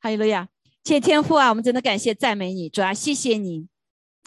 [0.00, 0.48] 哈利路亚！
[0.84, 3.66] 谢天赋啊，我们真的感谢赞美你，主啊，谢谢你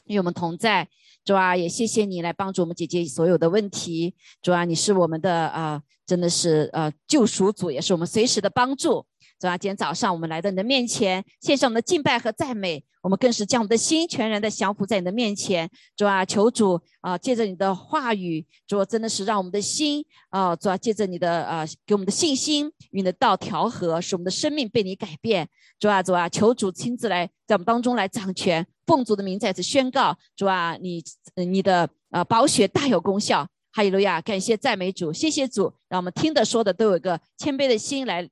[0.05, 0.89] 与我们同在，
[1.23, 9.05] 主啊，也谢谢你来帮助我们解决所有的问题，主啊，你是我们的啊，真的是呃救赎主，也是我们随时的帮助。
[9.39, 15.70] 主啊，今天早上我们来到你的面前，献上我们的敬拜和赞美，我们更是将我们的心全然的降服在你的面前。
[15.96, 25.48] 主啊，求主啊，借着你的话语，主啊，真的是让我们的心啊，主啊，借着你的啊，给我们的信心与你的道调和，使我们的生命被你改变。
[25.80, 31.02] 主啊，主啊，求主亲自来在我们当中来掌权，奉主的名再次宣告，主啊，你
[31.35, 33.48] 你的呃宝血大有功效。
[33.71, 34.20] 哈利路亚！
[34.20, 38.27] 感谢赞美主，谢谢主，让我们听的说的都有一个谦卑的心来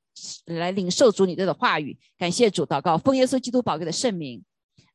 [0.45, 1.97] 来领受主你的话语。
[2.17, 4.43] 感谢主，祷告奉耶稣基督宝贵的圣名，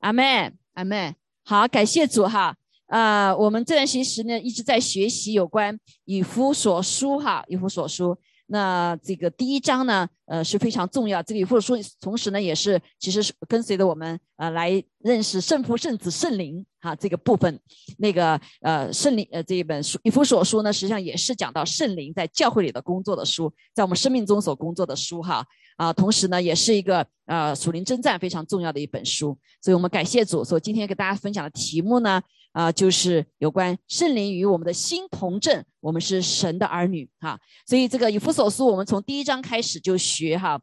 [0.01, 1.15] 阿门，阿门。
[1.45, 2.57] 好，感谢主哈。
[2.87, 8.19] 呃，我们这段学习呢一直在学习有关以弗所书哈，以弗所书。
[8.53, 11.23] 那这个第一章呢，呃是非常重要。
[11.23, 17.59] 这里或者说，同时呢，也是其实是跟随着我们呃来认识圣父、圣子、圣灵哈这个部分。
[17.97, 25.43] 那个呃圣灵呃这一本书《以弗所书》呢，实际上也是讲到圣灵在教会里的工作的书，在我们生命中所工作的书哈
[25.79, 25.91] 啊。
[25.91, 29.35] 同时呢，也是一个呃属灵征战非常重要的一本书。
[29.63, 32.21] 所以我们感谢主，所以今天给大家分享的题目呢。
[32.53, 37.39] 啊，就是有关圣灵与我们的心同证，我们是神的儿女哈。
[37.67, 40.61] 所以这个以弗所书，我们从第一章开始就学哈，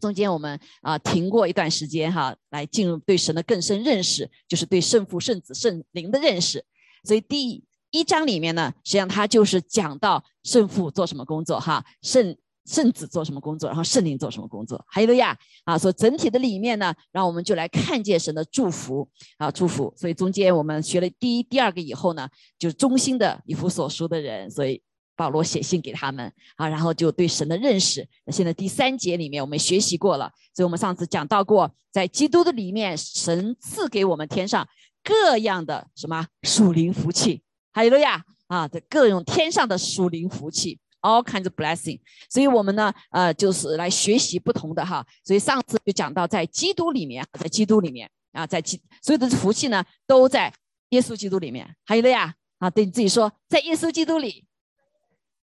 [0.00, 6.64] 中间我们啊停过一段时间哈，来进入对神的更深认识，就是对圣父、圣子、圣灵的认识。
[7.04, 12.36] 所以第一章里面呢，实际上它就是讲到圣父做什么工作哈，圣。
[12.66, 14.84] 圣子做什么工作，然后圣灵做什么工作？
[14.88, 19.08] 哈利路亚，啊，所整体的里面呢，让我们就来看见神的祝福
[19.38, 19.92] 啊，祝福。
[19.96, 24.80] 所以中间我们学了第一、第二个以后呢，就是中心的以弗所书的人，所以
[25.16, 28.06] 保罗写信给他们啊，然后就对神的认识。
[28.24, 34.68] 那现在第三节里面我们学习过了，所以我们上次讲到过，在基督的里面，神赐给我们天上
[35.02, 40.78] 各样的什么属灵福气，哈利路亚，啊，这各种天上的属灵福气。
[41.02, 45.02] All kinds of blessing，所以我们呢，呃，就是来学习不同的哈。
[45.24, 50.52] 所以上次就讲到，在基督里面，在基督里面啊，在基所有的福气呢，都在
[50.90, 51.74] 耶稣基督里面。
[51.86, 54.44] 还有了呀，啊，对你自己说，在耶稣基督里，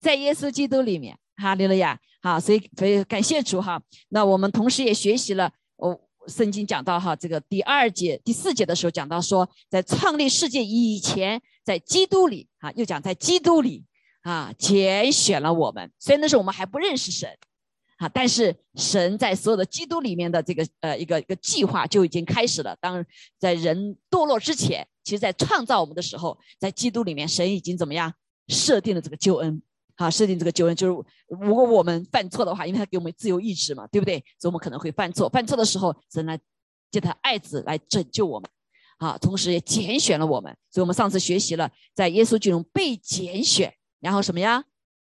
[0.00, 1.99] 在耶稣基督里面，哈利路亚。
[2.22, 3.82] 好，所以所以感谢主哈。
[4.11, 13.84] 那我们同时也学习了，哦，圣经讲到哈，这个第二节、第四节的时候讲到说，在创立世界以前，在基督里啊，又讲在基督里。
[14.22, 17.28] 啊，拣选了我们，虽然那时候我们还不认识神，
[17.97, 22.76] 啊，但是神在所有的基督里面的这个呃一个一个计划就已经开始了。
[22.81, 23.04] 当
[23.38, 28.12] 在人堕落之前，其实在创造我们的时候，在基督里面，神已经怎么样
[28.48, 29.62] 设定了这个救恩？
[29.97, 34.19] 啊，设定这个救恩就是，如果我们犯错的话，因为他给我们自由意志嘛，对不对？
[34.38, 36.38] 所以我们可能会犯错，犯错的时候，神来
[36.91, 38.50] 借他爱子来拯救我们，
[38.97, 40.56] 啊，同时也拣选了我们。
[40.70, 43.75] 所以我们上次学习了，在耶稣基督被拣选。
[44.00, 44.65] 然后什么呀？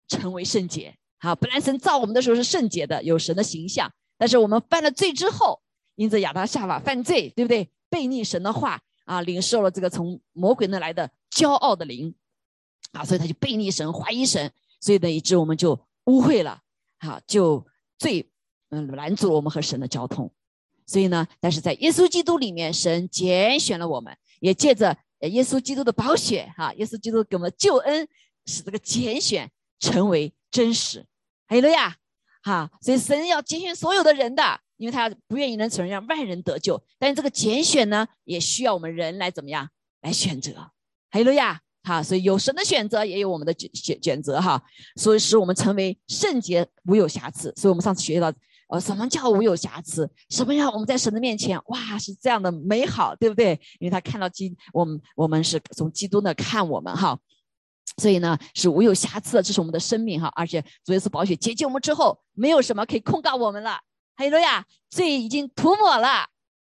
[0.07, 0.95] 成为圣洁。
[1.19, 3.91] 好，本来神造我们的时候是圣洁的，有神的形象。
[4.17, 5.61] 但是我们犯了罪之后，
[5.95, 7.69] 因着亚当夏娃犯罪，对不对？
[7.89, 12.15] 背逆神的话啊，领受了这个从魔鬼那来的骄傲的灵，
[12.91, 15.73] 啊，所以他就背逆神，怀疑神，所以呢，以致我们就
[16.05, 16.61] 污秽了，
[16.99, 17.65] 好，就
[17.97, 18.29] 最
[18.69, 20.31] 嗯拦阻了我们和神的交通。
[20.85, 28.07] 所以呢，但是在耶稣基督里面，神拣选了我们，也借着耶稣基督的宝血，哈，耶稣基督给我们救恩。
[28.49, 29.49] 使这个拣选
[29.79, 31.05] 成为真实，
[31.47, 31.95] 还有了呀，
[32.41, 36.81] 哈，所以神要拣选所有的人的，因为他不愿意能承认让万人得救。
[36.97, 39.69] 但是这个拣选呢，也需要我们人来怎么样
[40.01, 40.71] 来选择，
[41.11, 44.61] 还有了呀，哈，所以有神的选择，也有我们的选选选择哈，
[44.95, 47.53] 所以使我们成为圣洁无有瑕疵。
[47.55, 48.33] 所以我们上次学到，
[48.69, 50.09] 呃，什么叫无有瑕疵？
[50.29, 53.59] 什么样我们在神的面前，哇，是这样的美好，对不对？
[53.79, 57.19] 因为他看到基，我们我们是从基督那看我们哈。
[57.97, 60.31] 所以呢，是无有瑕疵的，这是我们的生命哈。
[60.35, 63.79] 而且主耶稣宝血洁净我们之后，没有什么可以控告我们了。
[64.15, 66.27] 还有了呀，罪已经涂抹了，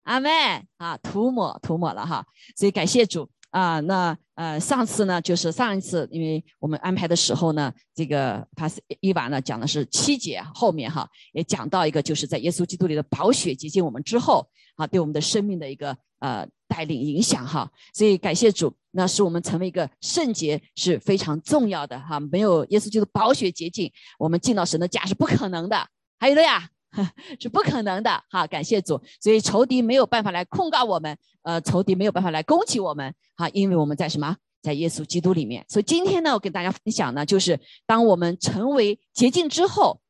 [0.04, 0.30] 阿门
[0.76, 2.24] 啊，涂抹涂抹了哈。
[2.56, 3.80] 所以感谢主啊。
[3.80, 17.70] 那呃，上次呢，就是上一次，因为我们安排的时候呢，这个帕斯伊娃呢讲的是七节后面哈，也讲到一个就是在耶稣基督里的宝血洁净我们之后啊，对我们的生命的一个呃带领影响哈。
[17.92, 18.72] 所以感谢主。
[18.94, 25.88] 那使我们成为一个圣洁是非常重要的哈，没有耶稣基督宝血洁净，我们进到神的家是不可能的。
[26.18, 26.68] 还有的呀，
[27.40, 28.46] 是不可能的哈。
[28.46, 35.64] 感谢主，所以仇敌没有办法来控告我们，呃，仇敌没有办法来攻击我们哈，因为我们在什么，在耶稣基督里面。
[35.70, 40.02] 所以今天呢，我跟大家分享呢，就是当我们成为洁净之后，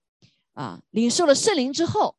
[0.54, 2.16] 啊，领受了圣灵之后，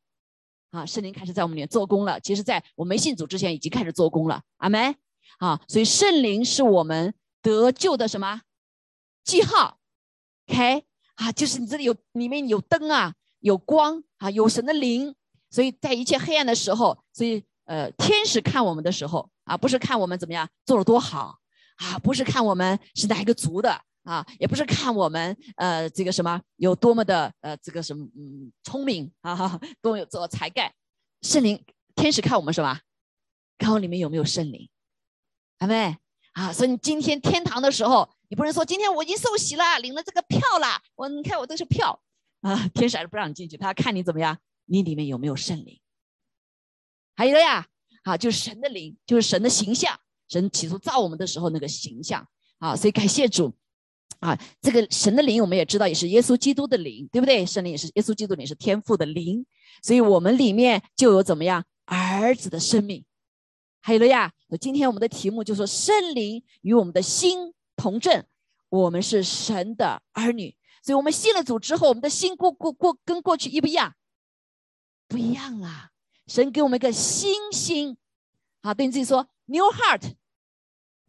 [0.74, 2.20] 啊，圣灵开始在我们里面做工了。
[2.20, 4.42] 其实，在我没信主之前，已经开始做工了。
[4.58, 4.96] 阿门。
[5.38, 8.42] 啊，所以圣灵是我们得救的什么
[9.24, 9.78] 记号
[10.48, 10.84] ？OK，
[11.16, 15.14] 啊，就是你这里有里面有灯啊，有光啊，有神的灵。
[15.50, 21.38] 所以在一切黑暗的时候，所以呃，天使看我们的时候啊，不是看我们怎么样做了多好
[21.78, 23.80] 啊，不是看我们是哪一个族的。
[24.04, 30.74] 啊，也不是看我们，呃，这个什么有多么的，呃，这个什么，嗯，聪明啊， 哈，多有这个才干。
[31.22, 31.64] 圣灵
[31.96, 32.80] 天使看我们什么？
[33.58, 34.70] 看我里面有没有圣灵，
[35.60, 35.98] 阿妹
[36.34, 36.52] 啊。
[36.52, 41.98] 所以你今天天堂的时候，你不能说今天我已经受洗了，领了这个票了，我你看我都是票
[42.42, 45.80] 啊，天使还是不让你进去，他看你怎么样，你里面有没有圣灵？
[47.16, 47.66] 还有呀，
[48.04, 49.98] 啊，就是神的灵，就是神的形象，
[50.28, 52.28] 神起初造我们的时候那个形象
[52.58, 53.56] 啊，所以感谢主。
[54.24, 57.46] 啊，这个神的灵我们也知道，也是耶稣基督的灵，对不对？
[57.46, 59.46] 圣灵也是耶稣基督灵，是天赋的灵，
[59.82, 63.04] 所以我们里面就有怎么样儿子的生命。
[63.82, 64.32] 还有了呀，
[64.62, 68.24] 今天我们的题目就说圣灵与我们的心同证，
[68.70, 70.56] 我们是神的儿女。
[70.82, 73.94] 所以我们信了主之后，我们的心过过过跟过去一不一样？
[75.10, 75.90] 不一样啊！
[76.28, 77.98] 神给我们一个新心，
[78.62, 80.14] 好，对你自己说 new heart，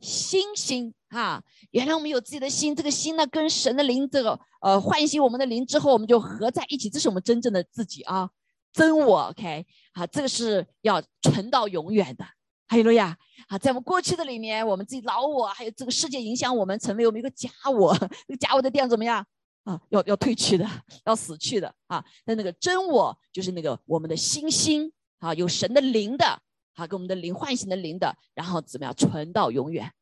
[0.01, 0.93] 新心。
[1.15, 1.41] 啊，
[1.71, 8.29] 原来我们有自己的心，这个心呢，跟神的灵这个呃唤醒我们的灵之后，我们就合在一起，这是我们真正的自己啊，
[8.73, 9.29] 真我。
[9.29, 12.27] OK，啊，这个是要存到永远的。
[12.67, 13.17] 还有了呀，
[13.47, 17.93] 啊，在我们过去的里面，我们自己老我，还有这个世界影响我们，成为我们一个假我。
[18.27, 19.25] 那个假我的店怎么样
[19.63, 19.81] 啊？
[19.91, 20.69] 要要退去的，
[21.05, 22.05] 要死去的啊。
[22.25, 24.91] 那那个真我就是那个我们的心心
[25.21, 26.27] 啊，有神的灵的
[26.75, 29.93] 啊，跟我们的灵唤醒的灵的，然后怎么样存到永远。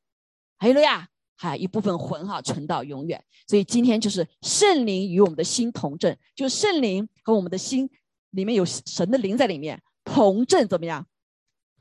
[0.63, 7.91] 还有了呀，还一部分魂哈存到永远，所以今天就是圣灵与我们的心同证，就圣灵和我们的心
[8.31, 11.05] 里面有神的灵在里面同证，怎么样？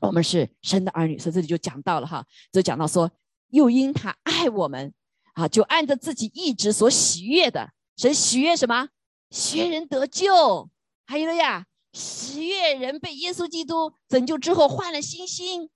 [0.00, 3.08] 我们是神的儿女，所以这里就讲到了哈，就讲到说，
[3.50, 4.92] 又因他爱我们
[5.34, 8.88] 啊，就按照自己意志所喜悦的，神喜悦什么？
[9.30, 10.68] 喜悦人得救。
[11.06, 15.70] 还有了呀，喜悦人被耶稣基督拯救之后换了新心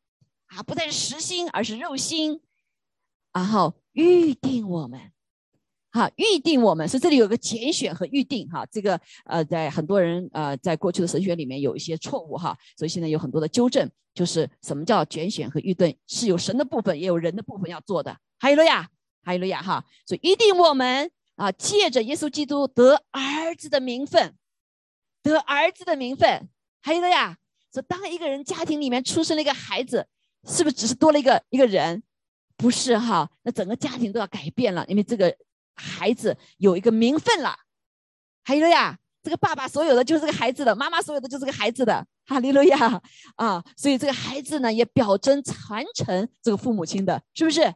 [0.46, 2.40] 啊，不再是实心，而是肉心。
[3.36, 4.98] 然后预定我们，
[5.92, 8.64] 好预定我们，所以这里有个拣选和预定哈。
[8.72, 18.16] 这个呃，在很多人呃，在过去的神学里面有一些错误哈，所以现在有很多的纠正，就是什么叫拣选和预定，是有神的部分，也有人的部分要做的。
[18.38, 18.88] 还有了呀，
[19.22, 24.34] 还有了呀哈，所以预定我们啊，借着耶稣基督得儿子的名分，
[25.22, 26.48] 得儿子的名分。
[26.80, 27.36] 还有了呀，
[27.70, 30.06] 说当一个人家庭里面出生了一个孩子，
[30.48, 32.02] 是不是只是多了一个一个人？
[32.56, 35.36] 不是哈，那整个家庭都要改变了，因为这个
[35.74, 37.56] 孩子有一个名分了。
[38.44, 42.06] 还有呀，这个爸爸所有的就是这个孩子的，妈妈所有的就是这个孩子的。
[42.28, 43.00] 哈利路亚
[43.36, 43.64] 啊！
[43.76, 47.72] 所以这个孩子呢，也表征传承这个父母亲的，是不是？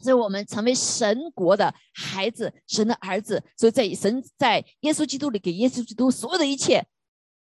[0.00, 3.42] 所以我们成为神国的孩子，神的儿子。
[3.56, 6.86] 所以在神在耶稣基督里，给耶稣基督所有的一切，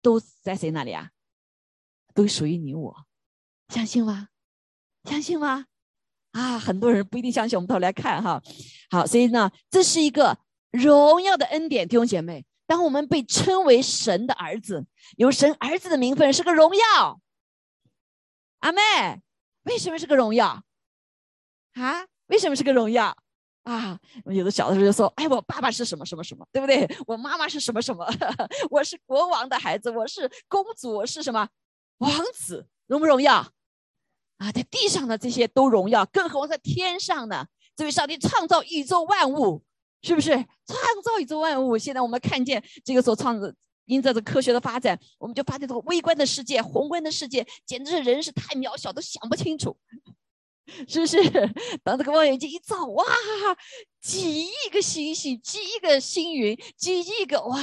[0.00, 1.10] 都在谁那里啊？
[2.14, 2.94] 都属于你我，
[3.70, 4.28] 相信吗？
[5.02, 5.66] 相信吗？
[6.34, 8.42] 啊，很多人不一定相信，我们头来看哈。
[8.90, 10.36] 好，所以呢，这是一个
[10.72, 12.44] 荣耀的恩典，弟兄姐妹。
[12.66, 14.84] 当我们被称为神的儿子，
[15.16, 17.20] 有神儿子的名分，是个荣耀。
[18.60, 18.80] 阿妹，
[19.62, 20.64] 为什么是个荣耀？
[21.74, 23.16] 啊，为什么是个荣耀？
[23.62, 26.88] 啊，有的小的时候就说：“哎，我爸爸是什么什么什么，对不对？
[27.06, 28.04] 我妈妈是什么什么？
[28.70, 31.46] 我是国王的孩子，我是公主，我是什么
[31.98, 32.66] 王子？
[32.88, 33.46] 荣不荣耀？”
[34.44, 37.46] 啊，在地上的这些都荣耀，更何况在天上呢？
[37.74, 39.62] 这位上帝创造宇宙万物，
[40.02, 41.78] 是不是创造宇宙万物？
[41.78, 43.50] 现在我们看见这个所创造，
[43.86, 49.74] 因着这科学的发展，我们就发现这个微观的世界、宏观的世界，简直是人是太渺小，都想不清楚，
[50.86, 51.18] 是不是？
[51.82, 53.04] 当这个望远镜一照，哇，
[54.02, 57.58] 几亿个星星，几亿个星云，几亿个哇，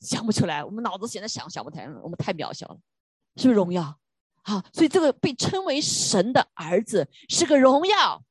[0.00, 0.64] 想不出来。
[0.64, 2.78] 我们脑子现在想想不太，我们太渺小了，
[3.36, 3.98] 是不是荣耀？
[4.46, 8.22] 好，所以这个被称为神的儿子是个荣耀。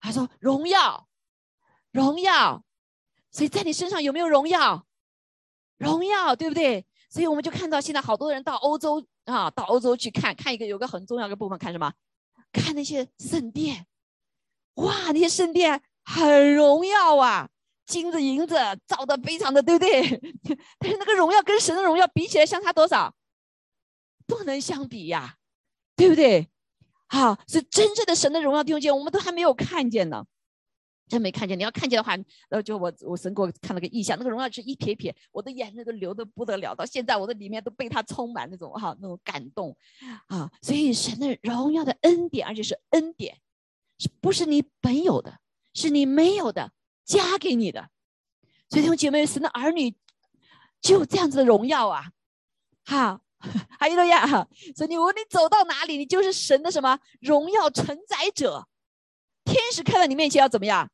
[0.00, 1.08] 他说：“荣耀，
[1.90, 2.64] 荣耀。”
[3.32, 4.86] 所以在你身上有没有荣耀？
[5.78, 6.86] 荣耀，对不对？
[7.10, 11.92] 所以我们就看到现在好多人到欧洲啊，到欧洲去看看一个有个很重要的部分，看什么？
[12.52, 13.86] 看那些圣殿。
[14.74, 17.50] 哇，那些圣殿很荣耀啊，
[17.84, 18.54] 金子银子
[18.86, 20.02] 造的非常的，对不对？
[20.78, 23.12] 但是那个荣耀跟神的荣耀比起来，相差多少？
[24.30, 25.36] 不能相比呀，
[25.96, 26.48] 对不对？
[27.08, 30.24] 好，是真正的神的荣耀弟兄姐妹，我们都还没有看见呢。
[31.08, 31.58] 真没看见。
[31.58, 31.96] 你要看见。
[31.96, 32.16] 的话，
[32.50, 36.72] 呃，就我我神给我看了个意象，那个荣耀是一撇撇，我的眼泪都流的不得了。
[36.72, 39.76] 到现在我的里面都被他充满那种哈那种感动
[40.28, 40.48] 啊。
[40.62, 43.36] 所以神的荣耀的恩典，而且是恩典，
[43.98, 45.40] 是不是你本有的，
[45.74, 46.70] 是你没有的
[47.04, 47.90] 加给你的。
[48.68, 49.92] 所以弟兄姐妹，神的儿女
[50.80, 52.12] 就这样子的荣耀啊！
[52.84, 53.20] 好，
[53.78, 54.26] 还有了呀！
[54.76, 58.66] 所以你无论你走到哪里，你就是神的什么荣耀承载者。
[59.44, 60.90] 天使看到你面前要怎么样？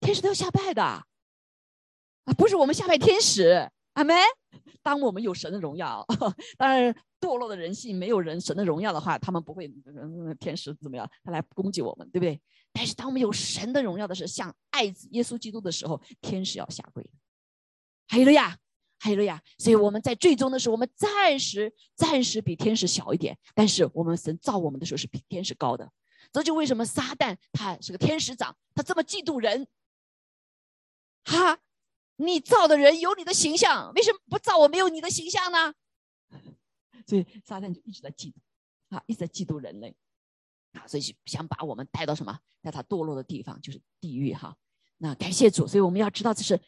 [0.00, 1.04] 天使都要下拜的啊！
[2.36, 4.16] 不是我们下拜天使，阿门。
[4.82, 6.04] 当我们有神的荣耀，
[6.58, 9.72] 当然堕落的人性没有人神的荣耀的话，他们不会
[10.38, 11.08] 天使怎么样？
[11.24, 12.40] 他来攻击我们，对不对？
[12.72, 17.08] 但是当我们有神的荣耀的时候，像爱子耶稣基督的时候，天使要下跪。
[18.08, 18.58] 还有了呀，
[19.02, 19.42] 还有了呀。
[19.58, 25.90] 所以我们在最终的时候，我们暂时暂时比天使小一点，但是我们神造我们的时候是比天使高的。
[26.30, 29.66] 这就为什么撒旦他是个天使长，他这么嫉妒人。
[31.24, 31.58] 哈，
[32.16, 35.74] 你造的人有你的形象，为什么不造我没有你的形象呢？
[37.06, 38.34] 所以撒旦就一直在嫉妒，
[38.96, 39.96] 啊，一直在嫉妒人类。
[40.72, 44.56] 啊，所以想把我们带到什么，在他堕落的地方，就是地狱哈。
[44.96, 46.58] 那感谢主，所以我们要知道这是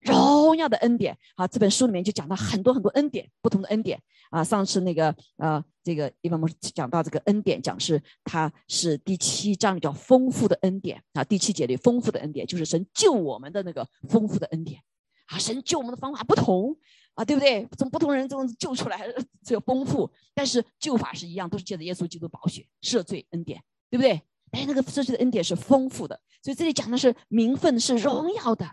[0.00, 1.16] 荣耀的恩典。
[1.36, 4.00] 好，这本书里面就讲到很多很多恩典，不同的恩典
[4.30, 4.42] 啊。
[4.44, 11.24] 上次那个呃，这个一般我们讲到这个恩典，讲是它是第七章叫丰富的恩典啊。
[11.24, 14.80] 第七节里丰富的恩典就是神救我们的那个丰富的恩典
[15.26, 15.38] 啊。
[15.38, 16.76] 神救我们的方法不同。
[17.14, 17.66] 啊，对不对？
[17.76, 19.04] 从不同人中救出来，
[19.44, 24.22] 只有丰富，但是救法是一样，都是借着耶稣基督宝血赦罪恩典，对不对？
[24.52, 28.64] 哎那个赦罪的恩典是丰富的，所以这里讲的是名分是荣耀的，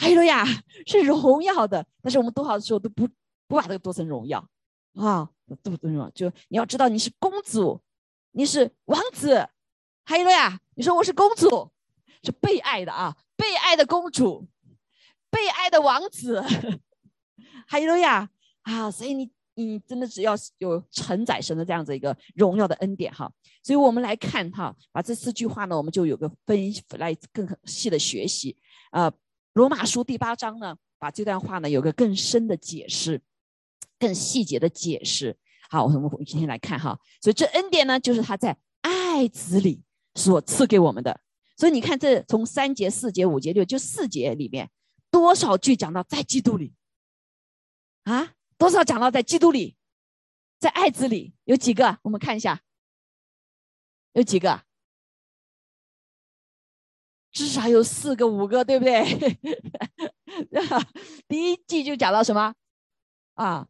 [0.00, 0.46] 还有呀，
[0.86, 1.86] 是荣耀的。
[2.00, 3.06] 但是我们多少时候都不
[3.46, 4.38] 不把这个多成荣耀
[4.94, 5.28] 啊，
[5.62, 6.08] 多不重要？
[6.10, 7.78] 就你要知道你是公主，
[8.30, 9.46] 你是王子，
[10.04, 11.70] 还有呀，你说我是公主，
[12.22, 14.48] 是被爱的啊，被爱的公主，
[15.28, 16.42] 被爱的王子。
[17.68, 18.30] 还有呀，
[18.62, 23.30] 啊，所以你你真的只要有承载神的这样子一个荣耀的恩典哈，
[23.62, 26.58] 所以我们来看哈，把这四句话呢，我们就有个分
[26.98, 28.56] 来更细的学习
[28.92, 29.12] 啊。
[29.52, 33.20] 罗马书第八章呢，把这段话呢有个更深的解释，
[33.98, 35.36] 更细节的解释。
[35.68, 39.82] 好，我们今天来看哈，所以这恩典呢，就是他在爱子里
[40.14, 41.20] 所赐给我们的。
[41.56, 44.70] 所以你看，这从三节、四节、五节、六，就四节里面
[45.10, 46.74] 多少句讲到在基督里。
[48.04, 49.76] 啊，多少讲到在基督里，
[50.58, 51.98] 在爱子里有几个？
[52.02, 52.62] 我们看一下，
[54.12, 54.62] 有几个？
[57.32, 59.04] 至少有四个、五个，对不对？
[61.28, 62.54] 第一季就讲到什么？
[63.34, 63.66] 啊，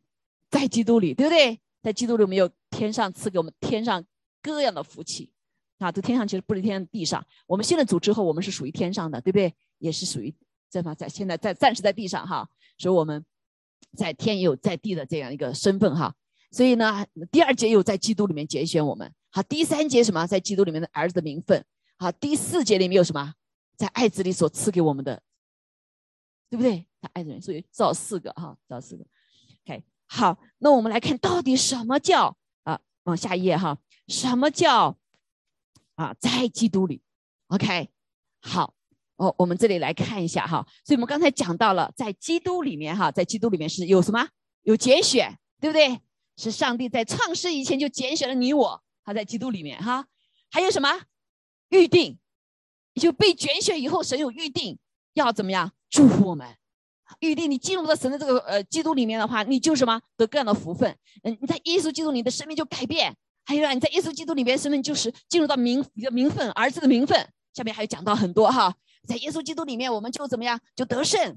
[0.50, 1.60] 在基督里，对不对？
[1.82, 4.04] 在基督里，我们有天上赐给我们天上
[4.42, 5.30] 各样的福气
[5.78, 5.92] 啊。
[5.92, 9.54] 这天上其实不是天上地上，我们信了主之后，我们是属于天上的，对不对？
[9.78, 10.34] 也是属于
[10.68, 12.48] 在嘛，在现在在暂时在地上哈，
[12.78, 13.24] 所以我们。
[13.96, 16.14] 在天也有在地的这样一个身份哈，
[16.52, 21.64] 所以呢，第二节有在基督里面拣选我们，好，第三节什么，在基督里面的儿子的名分，
[21.98, 23.34] 好，第四节里面有什么，
[23.80, 25.22] 在爱子里所赐给我们的，
[26.50, 26.86] 对不对？
[27.00, 29.06] 他爱子里，所以造四个哈，造四个
[29.64, 32.78] ，OK，好，那我们来看到底什么叫啊？
[33.04, 34.98] 往下一页哈，什么叫
[35.94, 36.14] 啊？
[36.20, 37.00] 在基督里
[37.46, 37.88] ，OK，
[38.42, 38.74] 好。
[39.16, 44.28] 哦，我们这里来看一下哈，所以我们刚才讲到了，在基督里面哈，在基督里面是有什么？
[44.62, 45.98] 有拣选，对不对？
[46.36, 50.06] 是上帝在创世以前就拣选了你我，他在基督里面哈。
[50.50, 50.88] 还有什么？
[51.70, 52.18] 预定，
[52.94, 54.78] 就被拣选以后，神有预定
[55.14, 56.48] 要怎么样祝福我们？
[57.18, 60.96] 预定你进入到神的这个呃基督里面的话，你就什么得各样的福分。
[61.24, 63.14] 嗯，你在耶稣基督里的生命就改变。
[63.44, 67.28] 还有啊，你在耶稣基督里面生命就是进入到名你的名分，儿子的名分。
[67.52, 68.72] 下面还有讲到很多哈。
[69.08, 71.36] 在耶稣基督里面，我们就怎么样，就得胜。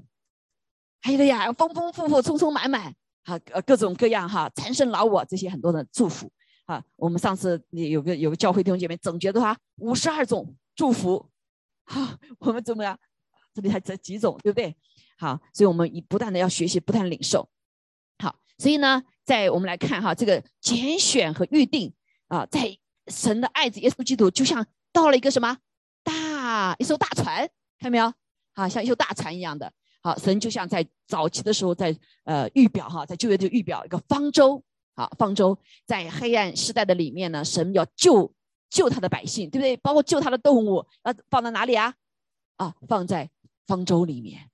[1.00, 2.94] 还有的呀，丰丰富富、充充满满，
[3.24, 6.30] 啊，各种各样哈，缠身老我这些很多的祝福
[6.66, 6.80] 啊。
[6.94, 11.28] 我们上次有个有个教会弟兄姐妹总结的话，五十二种祝福，
[11.84, 12.98] 好， 我们怎么样？
[13.52, 14.76] 这里还这几种，对不对？
[15.16, 17.48] 好，所以我们以不断的要学习，不断领受。
[18.18, 21.92] 好，所以呢，在我们来看哈，这个拣选和预定
[22.26, 22.76] 啊，在
[23.08, 25.56] 神的爱子耶稣基督，就像到了一个什么？
[26.02, 27.48] 大一艘大船，
[27.78, 28.12] 看到没有？
[28.54, 29.72] 啊像一艘大船一样的。
[30.02, 34.62] 好，神就像在早期的时候，在呃预表哈，在旧约就预表一个方舟。
[34.96, 38.32] 好，方舟在黑暗时代的里面呢，神要救
[38.74, 39.76] 救他的百姓，对不对？
[39.76, 41.94] 包括救他的动物，要放在哪里啊？
[42.56, 43.30] 啊，放在
[43.68, 44.50] 方舟里面，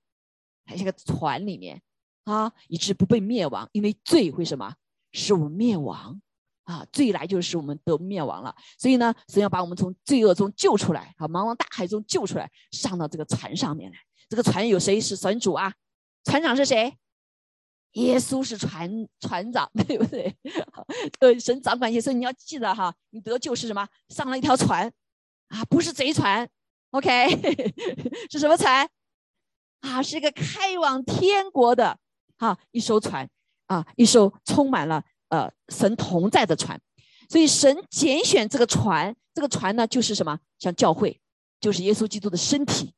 [0.63, 1.81] 还是个船里面
[2.25, 3.67] 啊，以致不被灭亡。
[3.71, 4.75] 因为罪会什么
[5.11, 6.21] 使我们灭亡？
[6.65, 8.55] 啊，罪来就是我们得灭亡了。
[8.77, 13.97] 所以呢，神要把我们从罪恶中救出来，啊，茫茫大海中救出来，上到这个船上面来。
[14.29, 15.73] 这个船有谁是船主啊？
[16.23, 16.95] 船长是谁？
[17.93, 20.33] 耶稣是船船长， 对不对？
[21.19, 23.87] 呃，神掌管耶稣，你要记得哈，你得救是什么？
[24.09, 24.91] 上了一条船，
[25.49, 26.47] 啊，不是贼船
[26.91, 27.29] ，OK，
[28.31, 28.89] 是什么船？
[29.81, 31.97] 啊，是一个开往天国的，
[32.37, 33.27] 哈，一艘船，
[33.67, 36.79] 啊，一艘充满了呃神同在的船。
[37.29, 40.39] 所以神拣选这个船，这个船呢就是什么？
[40.59, 41.19] 像教会，
[41.59, 42.93] 就是耶稣基督的身体。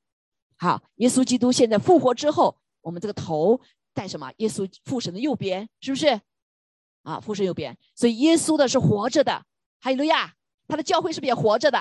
[0.57, 3.59] 好，耶稣基督现在复活之后，我们这个头。
[3.93, 4.31] 在什么？
[4.37, 6.19] 耶稣父神的右边，是不是？
[7.03, 9.45] 啊，父神右边，所以耶稣的是活着的。
[9.79, 10.33] 哈利路亚，
[10.67, 11.77] 他的教会是不是也活着的？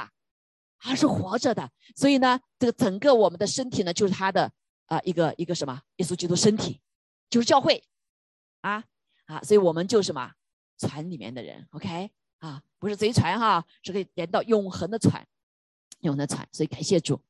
[0.79, 1.71] 啊是活着的。
[1.95, 4.53] 所以呢，这个整个我们的身体呢，就是他的
[4.87, 5.81] 啊一个一个什么？
[5.99, 6.81] 耶稣基督身体，
[7.31, 7.83] 就是教会
[8.63, 8.83] 啊
[9.27, 10.33] 啊，所以我们就什么
[10.79, 15.25] 船里面的人，OK 啊，不是贼船哈，是可以连到永恒的船，
[16.01, 16.47] 永恒的船。
[16.51, 17.21] 所以感谢主。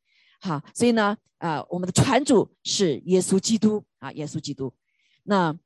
[0.42, 4.75] 好，所以呢，啊，我们的船主是耶稣基督啊，耶稣基督。
[5.22, 5.56] 那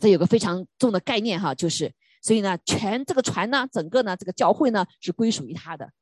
[0.00, 1.92] 这有个非常重的概念哈，就是，
[2.22, 5.92] 所以呢，全这个船呢，整个呢，这个教会呢，是归属于他的。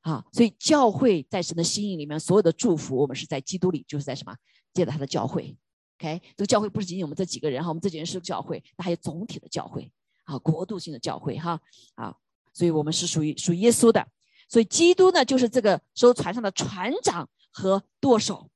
[0.00, 4.36] 啊，所以教会在神的心意里面，所有的祝福，我们是在基督里，就是在什么？
[4.74, 5.56] 借着他的教会。
[6.00, 9.88] OK，这个教会不是仅仅我们这几个人哈，我们这几人是教会，那还有总体的教会
[10.24, 11.60] 啊，国度性的教会哈
[11.94, 12.12] 啊，
[12.52, 14.04] 所以我们是属于属耶稣的。
[14.48, 17.28] 所以基督呢，就是这个艘船上的船长。
[17.58, 18.50] 和舵手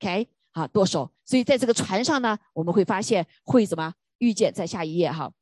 [0.00, 1.08] ，OK，好，舵手。
[1.24, 4.52] 所以在这个船上呢，我们会发现会怎么遇见？
[4.52, 5.32] 在下一页哈，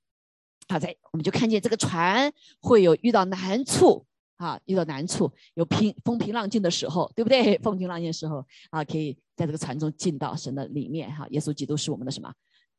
[0.69, 4.05] 好在我们就看见这个船会有遇到难处
[4.37, 7.57] 啊，遇到难处，有平风平浪静的时候，对不对？
[7.65, 11.27] 风平浪静的时候啊，可以在这个船中进到神的里面哈。
[11.31, 12.31] 耶稣基督是我们的什么？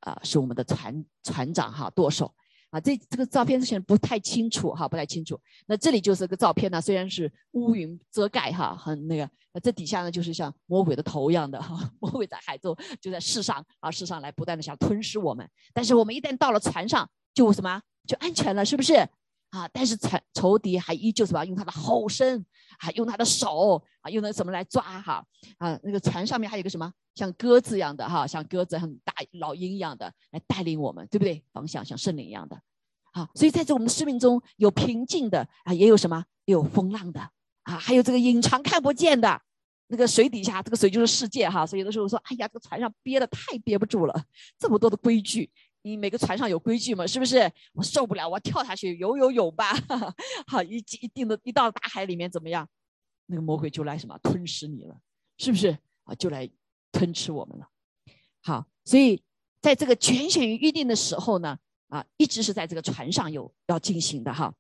[0.02, 2.32] 啊，是我们的船船长哈，舵手。
[2.70, 5.40] 啊，这这个照片之前不太清楚哈，不太清楚。
[5.66, 9.30] 那这里就是个照片呢，虽然是乌云遮盖哈，很那个。
[9.54, 15.50] 那这底下呢，就是像魔鬼的头一样的哈，魔鬼在海中就在世上啊，世上来不断的想吞噬我们。
[15.74, 19.08] 但是我们一旦到了船上，就什么就安全了，是不是
[19.56, 19.70] 啊？
[19.72, 22.44] 但是仇仇敌还依旧什么用他的吼声
[22.80, 25.26] 啊，用他的手啊，用那什么来抓哈
[25.58, 25.80] 啊？
[25.84, 31.44] 那个船上面还有个什么像鸽子一样的哈，像鸽子很大老鹰一样的来带领我们，对不对？
[31.54, 32.60] 方向像圣灵一样的。
[33.14, 37.22] 好，所以在这我们的生命中有平静的啊，也有什么有风浪的
[37.64, 39.42] 啊，还有这个隐藏看不见的
[39.88, 41.66] 那个水底下，这个水就是世界哈。
[41.66, 44.24] 所以有的时候说，哎呀，这个船上憋的太憋不住了，
[44.60, 45.50] 这么多的规矩，
[45.86, 47.50] 你每个船上有规矩嘛，是不是？
[47.74, 49.72] 我受不了，我跳下去游游泳吧。
[50.48, 52.68] 好，一一定的，一到大海里面怎么样？
[53.28, 54.98] 那个魔鬼就来什么吞噬你了，
[55.38, 56.16] 是不是啊？
[56.16, 56.50] 就来
[56.92, 57.70] 吞吃我们了。
[58.42, 59.22] 好，所以
[59.62, 61.58] 在这个全选预定的时候呢。
[61.88, 64.52] 啊，一直是在这个船上有要进行的哈，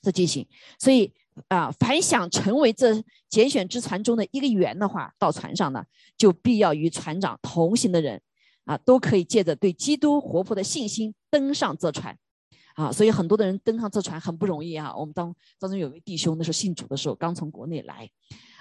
[0.00, 0.46] 这进行，
[0.78, 1.12] 所以
[1.48, 5.84] 啊，凡想成为这拣选之船中的一个员的话，到船上呢，
[6.16, 8.22] 就必要与船长同行的人
[8.64, 12.16] 啊，都可以借着对基督活泼的信心登上这船
[12.74, 12.92] 啊。
[12.92, 14.94] 所以很多的人登上这船很不容易啊。
[14.96, 18.08] 我们当当中有位弟兄，那时候信主的时候，刚从国内来，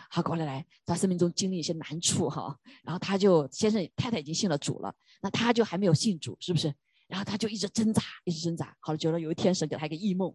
[0.09, 6.73] 好过来来，他生命中经历一些难处哈，然后他就先生太太已经信了主了，那他就还没有信主，是不是？
[7.07, 8.75] 然后他就一直挣扎，一直挣扎。
[8.79, 10.33] 好了，觉得有一天神给他一个异梦，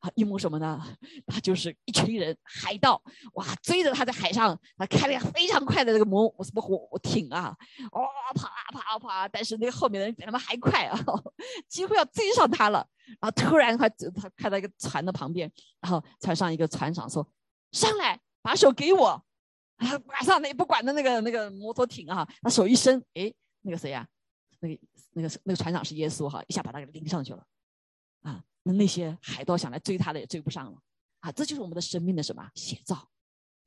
[0.00, 0.82] 啊，异梦什么呢？
[1.26, 3.00] 他就是一群人海盗，
[3.34, 7.56] 哇，追着他在海上，他开了一个非常快的这个摩什么火艇啊，
[7.92, 8.02] 哦，
[8.34, 10.98] 跑啊跑啊跑啊，但是那个后面的人比他们还快啊，
[11.68, 12.86] 几乎要追上他了。
[13.20, 17.26] 然后突然他他开到一个船的旁边，然后船上一个船长说
[17.70, 19.22] ：“上来，把手给我。”
[19.78, 24.06] 啊，马上那不管的那个那个摩托艇啊，他手一伸，哎，那个谁呀？
[24.58, 24.78] 那个
[25.12, 27.46] 那个那个船长是耶稣哈，一下把他给拎上去了，
[28.22, 30.76] 啊，那那些海盗想来追他的也追不上了，
[31.20, 33.08] 啊，这就是我们的生命的什么写照？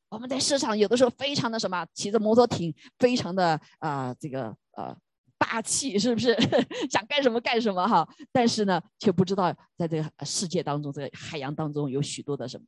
[0.09, 4.93] 我们在世上有的时候非常的什么，骑着摩托艇，非常的啊这个呃
[5.37, 6.35] 霸气，是不是？
[6.91, 8.05] 想干什么干什么哈？
[8.29, 12.65] 但是呢，却不知道在这个世界当中，这个海洋当中有许多的什么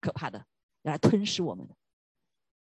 [0.00, 0.38] 可怕的
[0.82, 1.68] 要来吞噬我们，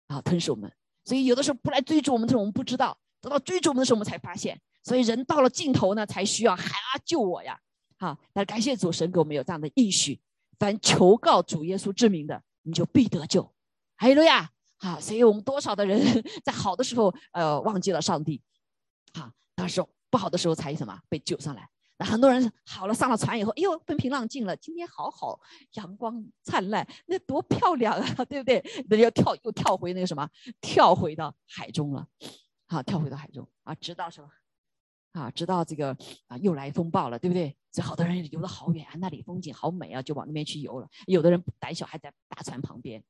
[0.07, 0.71] 啊，吞噬我们。
[1.03, 4.61] 所以有的时候不来追逐我们的时候，我们不知道；等到追逐我们的时候，我们才发现。
[4.83, 7.57] 所以人到了尽头呢，才需要海啊救我呀！
[8.03, 10.19] 好，那感谢主神给我们有这样的应许，
[10.59, 13.41] 凡求告主耶稣之名的，你就必得救。
[13.95, 14.51] 哈利路亚！
[14.77, 16.01] 好，所以我们多少的人
[16.43, 18.41] 在好的时候，呃，忘记了上帝，
[19.13, 21.65] 好，到时候不好的时候才什么被救上来。
[21.97, 25.39] 那很多人好了上了船以后，哎呦风平浪静了，今天好好
[25.75, 28.61] 阳光灿烂，那多漂亮啊， 对不对？
[28.89, 32.05] 那要跳又跳回那个什么，跳回到海中了，
[32.67, 34.29] 好，跳回到海中啊，直到什么？
[35.13, 35.95] 啊，知道这个
[36.27, 37.55] 啊又来风暴了，对不对？
[37.71, 40.87] 所以好多人游得好远啊，那里风景好美啊，就往那边去游了。
[41.07, 43.01] 有的人胆小，还在大船旁边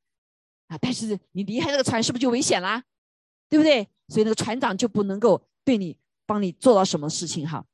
[0.68, 2.84] 啊，但是你离开那个船，是不是就危险啦？
[3.50, 3.88] 对不对？
[4.08, 7.66] 所以那个船长就不能够对你帮你做到什么事情哈。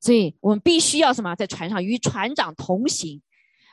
[0.00, 3.20] 所以我们必须要什么，在船上与船长同行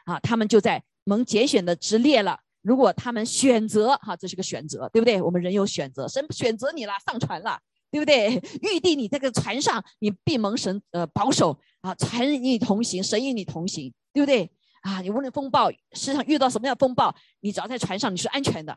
[0.05, 0.19] 啊。
[0.19, 2.39] 他们就在蒙拣选的之列了。
[2.61, 5.21] 如果他们选择哈，这是个选择，对不对？
[5.21, 7.59] 我们人有选择，神选择你了，上船了。
[7.93, 8.41] 对不对？
[8.63, 14.51] 预定你这个船上，你必蒙神呃保守啊，船与你同行，神与你同行，对不对？
[14.81, 18.75] 啊，你无论风暴世上遇到什么样风暴，你只要在船上，你是安全的。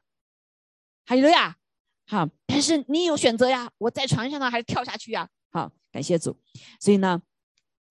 [1.07, 1.57] 还有呀，
[2.07, 5.27] 好，但是你有选择呀，我在船上呢，还是跳下去呀？
[5.51, 6.37] 好，感谢主。
[6.79, 7.23] 所以呢，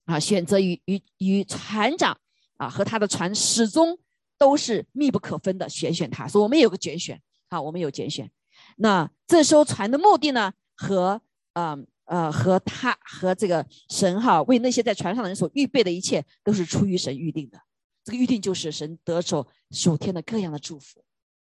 [0.06, 2.16] 啊，选择与与与船长
[2.58, 3.98] 啊和他的船始终
[4.38, 6.28] 都是密不可分的，选选他。
[6.28, 8.30] 所以我们有个拣选，好，我们有拣选。
[8.78, 10.54] 那这艘船的目的呢？
[10.76, 11.20] 和
[11.54, 17.60] 嗯呃和他和这个神哈为那些在船上的人所预备的一切都是出于神预定的，
[18.04, 21.04] 这个预定就是神得手属天的各样的祝福，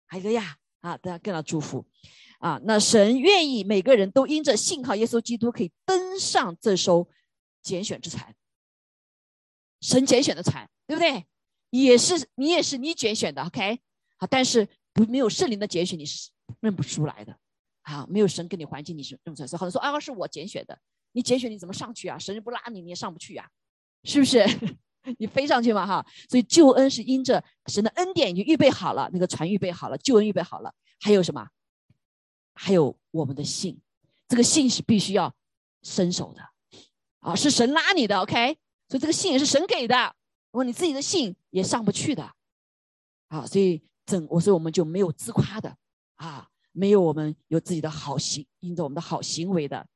[0.07, 1.87] 还有个呀啊得各样的祝福
[2.39, 7.09] 啊，那神愿意每个人都因着信靠耶稣基督可以登上这艘
[7.63, 8.35] 拣选之船，
[9.81, 11.25] 神拣选的船，对不对？
[11.71, 13.79] 也是你也是你拣选的，OK
[14.19, 16.29] 好，但是不没有圣灵的拣选你是
[16.61, 17.39] 认不出来的。
[17.83, 19.47] 啊，没有神给你环境，你是认不出来。
[19.47, 20.79] 所以好多人说啊，是我拣选的，
[21.13, 22.19] 你拣选你怎么上去啊？
[22.19, 23.49] 神不拉你，你也上不去啊，
[24.05, 24.45] 是不是？
[25.19, 26.07] 你飞上去嘛，哈。
[26.29, 30.73] 所以救恩是因着神的恩典已经预备好了，那个船预备好了，救恩预备好了。
[31.01, 31.49] 还有什么？
[32.55, 33.81] 还有我们的信，
[34.29, 35.35] 这个信是必须要
[35.83, 36.43] 伸手的，
[37.19, 38.57] 啊，是神拉你的，OK。
[38.89, 40.15] 所以这个信也是神给的，
[40.53, 42.33] 我你自己的信也上不去的，
[43.29, 45.77] 啊，所以整我说我们就没有自夸的，
[46.15, 46.49] 啊。
[46.73, 49.87] 没有我们有自己的好行，因着我们的好行为的，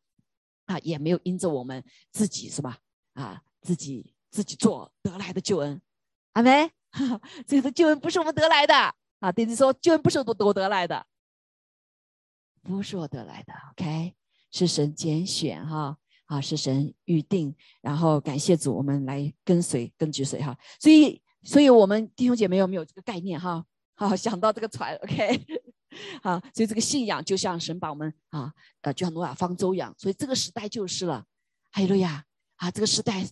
[0.66, 2.78] 啊，也没有因着我们自己是吧？
[3.14, 5.80] 啊，自己自己做得来的救恩，
[6.32, 6.70] 阿门。
[7.46, 8.74] 这个救恩不是我们得来的
[9.18, 11.06] 啊，弟弟说救恩不是我我得来的，
[12.62, 14.14] 不是我得来的，OK，
[14.50, 20.56] 是神拣选哈，啊，是神预定，然后感谢主，我们来跟随跟随谁哈？
[20.80, 23.62] 所以，所以我们弟兄姐妹有没有这个概念哈？
[23.94, 25.44] 好，想到这个船，OK。
[26.22, 29.94] 啊，所以这个信仰就像神把我们啊，呃，就像诺亚方舟一样。
[29.98, 31.26] 所以这个时代就是了，
[31.72, 32.24] 哈利路亚
[32.56, 32.70] 啊！
[32.70, 33.26] 这个时代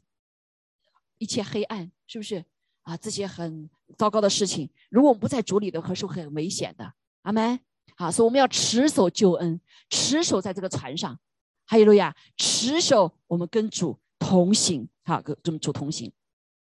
[1.18, 2.44] 一切黑暗，是不是
[2.82, 2.96] 啊？
[2.96, 6.92] 这些很糟糕的事情，如果我们不在主里的话，是很危险的。
[7.22, 7.58] 阿门。
[7.96, 11.16] 好，所以我们要持守救恩，持守在这个船上，
[11.64, 16.10] 哈利路亚，持守我们跟主同行，好，跟主同行。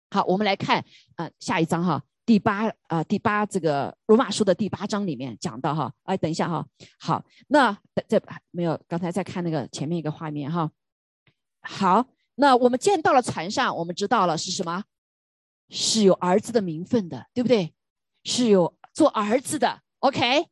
[0.09, 0.83] 好，我们来看
[1.15, 2.03] 啊，下一章哈。
[2.25, 6.65] 第八啊，第八这个罗马书的第八章里面讲到哈，哎，等一下哈，
[6.99, 8.19] 好，那这
[8.51, 10.71] 没有，刚才在看那个前面一个画面哈，
[11.61, 14.83] 好，那我们见到了船上，我们知道了是什么，
[15.69, 17.73] 是有儿子的名分的，对不对？
[18.23, 20.47] 是有做儿子的，OK？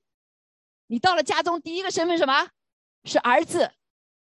[0.88, 2.50] 你到了家中，第一个身份什么？
[3.04, 3.72] 是儿子，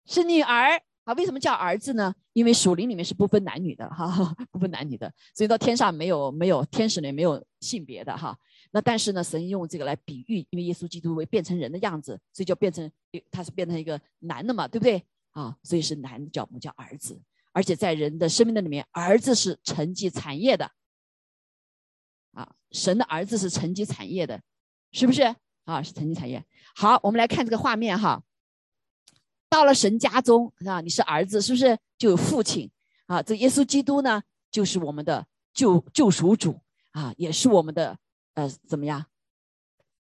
[0.06, 0.82] 是女儿。
[1.08, 2.13] 啊，为什么叫儿子呢？
[2.34, 8.38] 因为属灵里面是不分男女的哈， 不分男女的，所以到天上没有没有天使里没有性别的哈。
[8.72, 12.91] 那但是呢，神用这个来比喻，因为耶稣基督为变成人的样子，所以就变成
[13.32, 15.02] 他是变成一个男的嘛，对不对？
[15.32, 17.17] 啊，所以是男的叫我们叫儿子，
[17.54, 20.70] 而且在人的生命的里面，儿子是承继产业的，
[22.34, 24.41] 啊，神的儿子是承继产业的，
[24.91, 25.34] 是不是？
[25.63, 26.43] 啊，是承继产业。
[26.76, 28.22] 好，我们来看这个画面哈。
[29.49, 32.69] 到了神家中啊，你是儿子，是不是就有父亲
[33.05, 33.21] 啊？
[33.21, 36.60] 这耶稣基督呢，就是我们的救救赎主
[36.91, 37.97] 啊，也是我们的
[38.33, 39.05] 呃怎么样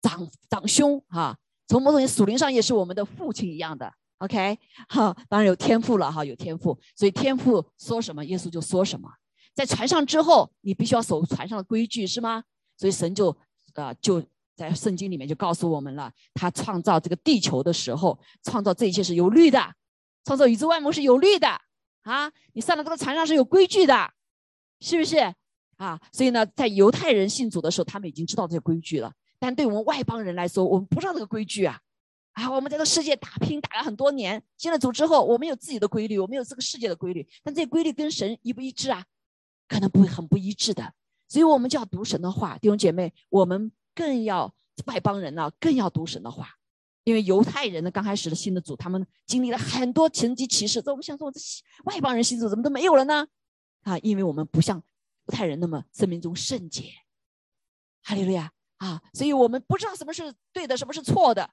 [0.01, 1.37] 长长兄哈？
[1.67, 3.91] 从某种属灵上也是我们的父亲一样的。
[4.19, 9.09] OK，哈，当然有天赋了哈，有天赋，所以天赋说什么，耶稣就说什么。
[9.53, 12.43] 在船上之后，你必须要守船上的规矩，是吗？
[12.77, 13.35] 所以神就
[13.73, 14.23] 啊就。
[14.57, 19.73] 在圣经里面就告诉我们了，他创造这个地球的时候，创造这一切是有律的，
[20.25, 21.47] 创造宇宙万物是有律的
[22.01, 22.31] 啊！
[22.53, 24.11] 你上了这个船上是有规矩的，
[24.79, 25.17] 是不是
[25.77, 26.01] 啊？
[26.11, 29.13] 所以呢，在犹太人信主的时候，他们已经知道这些规矩了。
[29.37, 31.79] 但对我们外邦人来说，我们不知道这个规矩啊！
[32.33, 39.05] 啊，我们在这个世界打拼打了很多年，进了主之后，我们有自己的规律，我们有这个世界的规律，但这些规律跟神一不一致啊？
[39.67, 40.93] 可能不会很不一致的。
[41.27, 43.71] 所以我们就要读神的话，弟兄姐妹，我们。
[43.97, 44.53] 更要
[44.85, 46.49] 外邦人呢，更要读神的话，
[47.03, 50.79] 因为犹太人呢，刚开始的新的组，他们经历了很多神迹奇事。
[50.79, 51.39] 这我们想说，这
[51.85, 53.25] 外邦人新组怎么都没有了呢？
[53.81, 54.77] 啊，因为我们不像
[55.25, 56.91] 犹太人那么生命中圣洁，
[58.03, 59.01] 哈利路亚啊！
[59.13, 61.49] 所以我们不知道什么是对的，什么是错的。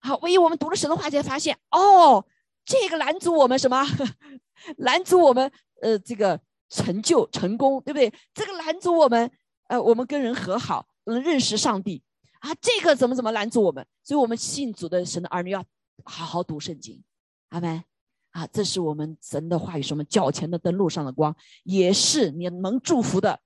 [0.00, 2.26] 好，唯一我们读了神的话，才发现哦，
[2.64, 3.86] 这个拦阻我们什么？
[4.78, 8.12] 拦阻我们呃这个成就成功，对不对？
[8.34, 9.30] 这个拦阻我们
[9.68, 12.02] 呃我们跟人和好，能认识上帝
[12.40, 13.86] 啊，这个怎么怎么拦阻我们？
[14.02, 15.64] 所以我们信主的神的儿女要
[16.04, 17.02] 好好读圣经，
[17.48, 17.82] 阿门
[18.30, 18.46] 啊！
[18.48, 23.40] 这是我们神的话语，是我们脚前的灯，路上的光，也是你能祝福的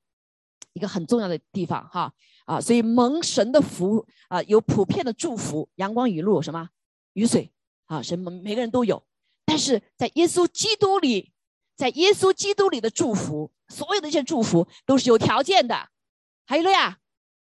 [0.73, 2.13] 一个很重要的地方哈
[2.45, 2.61] 啊！
[2.61, 6.69] 所以蒙神的福啊，有普遍的祝福，阳光雨露什么
[7.15, 7.51] 雨水
[7.87, 9.03] 啊，什么每个人都有。
[9.45, 11.33] 但是在耶稣基督里，
[11.77, 15.89] 在耶稣基督里的祝福，所有的一些祝福都是有条件的，
[16.47, 16.99] 还有了呀，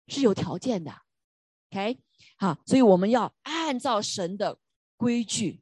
[0.08, 0.92] 是有条件的
[1.72, 2.00] ，OK，
[2.38, 4.58] 好，所以我们要按照神的
[4.96, 5.62] 规矩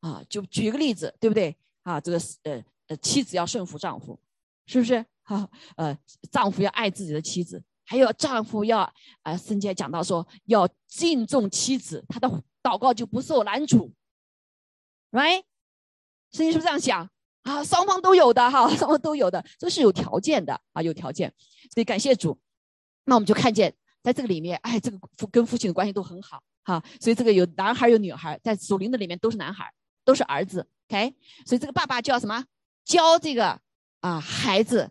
[0.00, 1.56] 啊，就举一个例子，对不对？
[1.82, 4.18] 啊，这个呃呃，妻子要顺服丈夫，
[4.66, 5.04] 是不是？
[5.22, 5.96] 哈，呃，
[6.30, 8.80] 丈夫要爱自己的妻子，还有丈夫要
[9.22, 12.28] 啊，圣经讲到说要敬重妻子，他的
[12.62, 13.92] 祷告就不受拦阻
[15.12, 15.44] ，right？
[16.32, 17.08] 圣经是不是这样想
[17.42, 17.62] 啊？
[17.62, 21.32] 双方都有的哈，双方都有的，这是有条件的啊，有条件。
[21.72, 22.36] 所以感谢主，
[23.10, 26.80] 那我们就看见在这个里面，哎，这个父跟父亲的关系都很好哈。
[27.00, 29.68] 所以这个有男孩有女孩，在属灵的里面都是男孩，
[30.04, 30.64] 都是儿子。
[30.88, 31.12] OK，
[31.44, 32.44] 所以这个爸爸叫什么？
[32.84, 33.60] 教这个
[34.00, 34.88] 啊孩子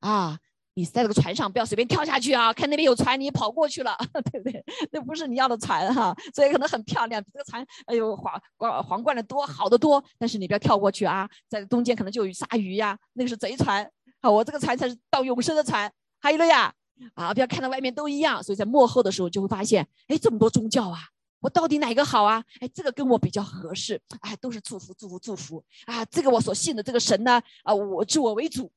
[0.00, 0.40] 啊。
[0.74, 2.50] 你在这个船上不要随便跳下去啊！
[2.50, 3.94] 看那边有船，你跑过去了，
[4.32, 4.64] 对不对？
[4.90, 10.02] 那不是你要的船哈，所以可能很漂亮，这个船哎呦皇皇皇冠的多，好的多。
[10.18, 13.86] 但是你不要跳过去啊，在中间可能就有鲨鱼呀，那个是贼船
[14.22, 14.30] 啊！
[14.30, 15.92] 我这个船才是到永生的船。
[16.18, 16.72] 还有了呀，
[17.14, 18.42] 啊，不要看到外面都一样。
[18.42, 20.98] 所以在幕后的时候就会发现，哎，这么多宗教啊，
[21.40, 22.44] 我到底哪个好啊？
[22.60, 26.04] 哎，这个跟我比较合适，哎，都是祝福祝福祝福啊！
[26.06, 28.70] 这个我所信的这个神呢，啊，我自我为主。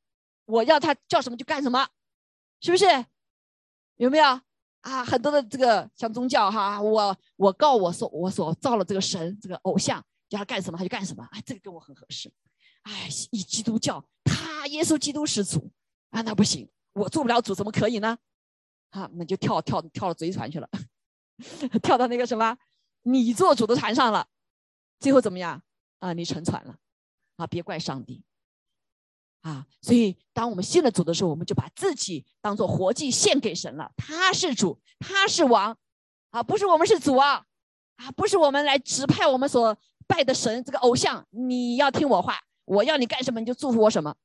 [0.45, 1.87] 我要他叫什么就干什么，
[2.61, 2.85] 是不是？
[3.95, 4.23] 有没有
[4.81, 5.03] 啊？
[5.03, 12.31] 很多的这个像宗教哈，我我告我所我所造了这个神这个偶像，叫他干什么他就干什么，哎，这个跟我很合适。
[12.83, 15.71] 哎，以基督教，他耶稣基督是主
[16.11, 18.17] 啊，那不行，我做不了主，怎么可以呢？
[18.91, 20.69] 啊，那就跳跳跳到贼船去了，
[21.83, 22.57] 跳到那个什么
[23.03, 24.27] 你做主的船上了，
[24.99, 25.61] 最后怎么样
[25.99, 26.13] 啊？
[26.13, 26.77] 你沉船了
[27.35, 27.45] 啊？
[27.45, 28.23] 别怪上帝。
[29.41, 33.91] 啊，所以当我们信了主的时候，我们就把自己当做活祭献给神了。
[33.95, 35.77] 他是主，他是王，
[36.31, 37.45] 啊，不是我们是主啊，
[37.97, 39.77] 啊，不是我们来指派我们所
[40.07, 41.27] 拜的神这个偶像。
[41.29, 44.15] 你要听我话，我要你干什么你就祝福我什么，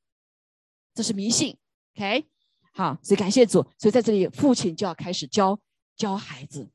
[0.95, 1.55] 这是迷信。
[1.95, 2.25] OK，
[2.73, 3.65] 好，所以感谢主。
[3.77, 5.59] 所以在这里，父亲就要开始教
[5.97, 6.69] 教孩子，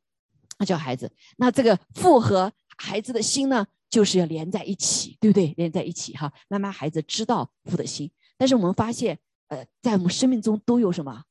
[0.58, 1.10] 啊，教孩子。
[1.36, 5.54] 那这个父和孩子的心呢，就是要连在一起，对不对？
[5.56, 8.10] 连在一起哈，慢慢孩子知道父的心。
[8.36, 11.24] 但是我们发现，呃，在我们生命中都有什么，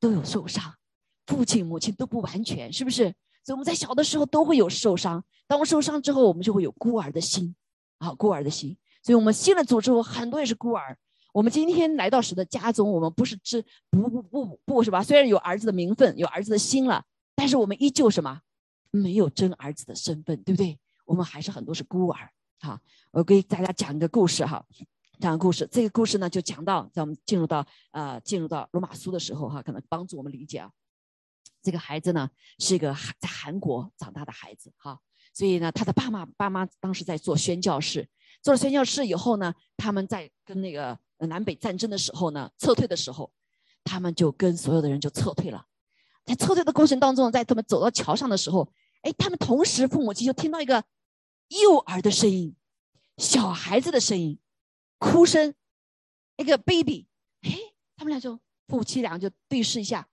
[0.00, 0.74] 都有受伤，
[1.26, 3.04] 父亲母亲都不完全，是不是？
[3.44, 5.22] 所以我们在小的时候都会有受伤。
[5.46, 7.54] 当我受伤之后，我们就会有孤儿的心，
[7.98, 8.76] 啊，孤儿的心。
[9.02, 10.96] 所以我们信了主之后，很多也是孤儿。
[11.32, 15.02] 我们今天来到神的家中，我们不是知不不不不是吧？
[15.02, 18.40] 虽然有儿子的名分，有儿子的心了，但是我们依旧什么，
[18.90, 20.78] 没有真儿子的身份，对不对？
[21.04, 22.30] 我们还是很多是孤儿。
[22.60, 22.78] 好，
[23.10, 24.64] 我给大家讲一个故事哈。
[25.18, 30.70] 讲个故事，这个故事呢就讲到，在我们进入到呃进入到罗马书的时候哈，可能帮助我们理解啊。
[31.62, 34.98] 这个孩子呢是一个在韩国长大的孩子哈，
[35.34, 38.08] 所以呢他的爸妈爸妈当时在做宣教士，
[38.40, 43.32] 做了宣教士以后呢，他们在跟那个南北战争的时候呢撤退的时候，
[43.84, 45.66] 他们就跟所有的人就撤退了。
[46.24, 50.84] 在撤退的过程当中，在他们走到桥上的时候，哎，他们同时父母亲就听到一个
[51.48, 52.54] 幼儿的声音，
[53.16, 54.38] 小孩子的声音。
[54.98, 55.54] 哭声，
[56.36, 57.08] 一个 baby，
[57.40, 57.58] 哎，
[57.96, 60.06] 他们俩就夫妻俩就对视一下，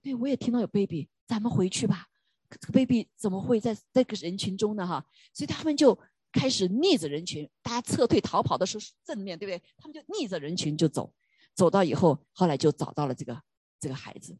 [0.00, 2.06] 对我也听到有 baby，咱们回去吧。
[2.48, 4.86] 这个 baby 怎么会在这个人群中呢？
[4.86, 5.98] 哈，所以他们就
[6.32, 9.62] 开始逆着人群，大家撤退逃跑的时候是正面对不对？
[9.76, 11.12] 他们就逆着人群就走，
[11.54, 13.42] 走到以后，后来就找到了这个
[13.78, 14.38] 这个孩子。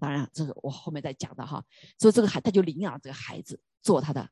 [0.00, 1.64] 当然，这个我后面再讲的哈。
[1.98, 4.28] 所以这个孩他就领养这个孩子做他的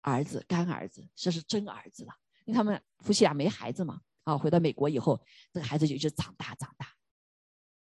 [0.00, 2.12] 儿子干儿子，这是真儿子了。
[2.44, 4.00] 因为他们夫妻俩没孩子嘛？
[4.24, 5.20] 啊，回到美国以后，
[5.52, 6.88] 这个孩子就一直长大长大。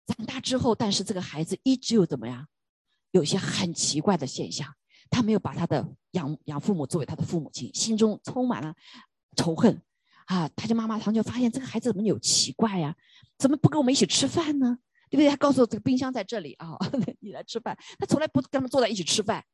[0.06, 2.46] 长大之后，但是这个孩子一直有怎么样？
[3.12, 4.74] 有些很奇怪的现象。
[5.12, 8.74] 他没有把他的养养父母作为他的父母亲，心中充满了
[9.36, 9.80] 仇恨。
[10.26, 12.96] 啊，他就妈妈常就发现这个孩子怎么有奇怪呀？
[13.38, 14.78] 怎么不跟我们一起吃饭呢？
[15.10, 15.28] 对不对？
[15.28, 16.78] 他告诉我这个冰箱在这里啊，
[17.20, 17.76] 你来吃饭。
[17.98, 19.44] 他从来不跟他们坐在一起吃饭。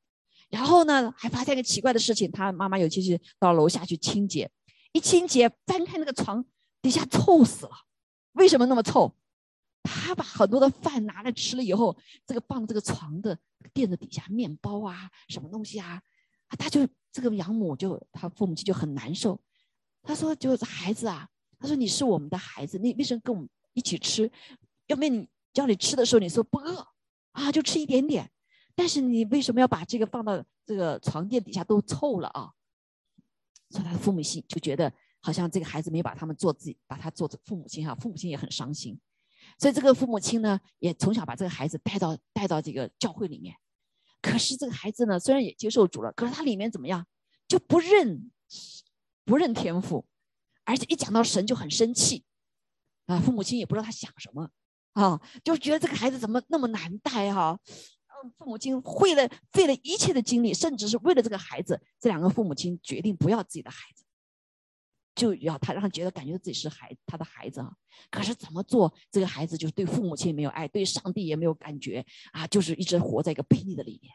[0.51, 4.49] 然后呢，还发现一个奇怪的事情，他妈妈有其实到楼下去清洁。
[4.93, 6.45] 一清洁，翻开那个床
[6.81, 7.73] 底下臭死了。
[8.33, 9.13] 为什么那么臭？
[9.89, 11.97] 他把很多的饭拿来吃了以后，
[12.27, 13.37] 这个放这个床的
[13.73, 16.01] 垫子底下，面包啊，什么东西啊，
[16.49, 19.41] 啊，他就这个养母就他父母亲就很难受。
[20.03, 24.31] 他说：“就是孩子啊，他说你是我们的孩子，你为什么跟我们一起吃？
[24.87, 26.87] 要不你叫你吃的时候，你说不饿
[27.33, 28.31] 啊，就吃一点点。
[28.75, 32.53] 但是你为什么要把这个放到这个床垫底下都臭了啊？”
[33.71, 38.99] 所以他的父母亲就觉得好像这个孩子没把他们做自己，把他做父母亲哈，父母亲也很伤心。
[39.59, 43.57] 所以这个父母亲呢，也从小把这个孩子带到带到这个教会里面。
[44.23, 47.07] 可是这个孩子呢，虽然也接受主了，可是他里面怎么样，
[47.47, 48.31] 就不认
[49.25, 50.07] 不认天赋，
[50.65, 52.25] 而且一讲到神就很生气
[53.07, 53.21] 啊。
[53.21, 54.51] 父母亲也不知道他想什么
[54.93, 57.59] 啊，就觉得这个孩子怎么那么难带哈。
[57.67, 64.05] 嗯，父母亲费了费了一切的精力，甚至是为了这个孩子，这两个父母亲决定不要自己的孩子。
[65.19, 67.75] 就要他让他觉得感觉自己是孩他的孩子啊，
[68.09, 74.15] 可是怎么做这个孩子就是对父母亲没有爱，对上帝也没有感觉啊，就是一直活在一个悖逆的里面。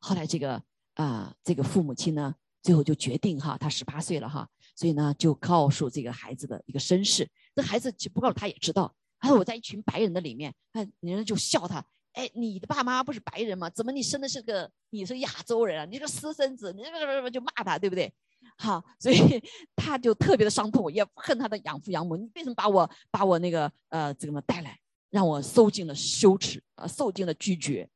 [0.00, 0.60] 后来这个
[0.94, 7.30] 啊这个父母亲呢，最后就决定哈，他十八岁了哈，所以呢就告诉这个孩子的一个身世。
[7.54, 13.70] 这孩子不告诉他也知道，他说我在一群白人的里面，那人家就笑他，哎，你的爸妈不是白人吗？
[13.70, 15.84] 怎么你生的是个你是亚洲人啊？
[15.84, 18.12] 你个私生子，你这个就骂他，对不对？
[18.62, 19.42] 好， 所以
[19.74, 22.14] 他就特别的伤痛，也恨他的养父养母。
[22.14, 27.88] 你为什么把我把我那个呃这个么带来，让我受尽了羞耻啊，受尽了拒绝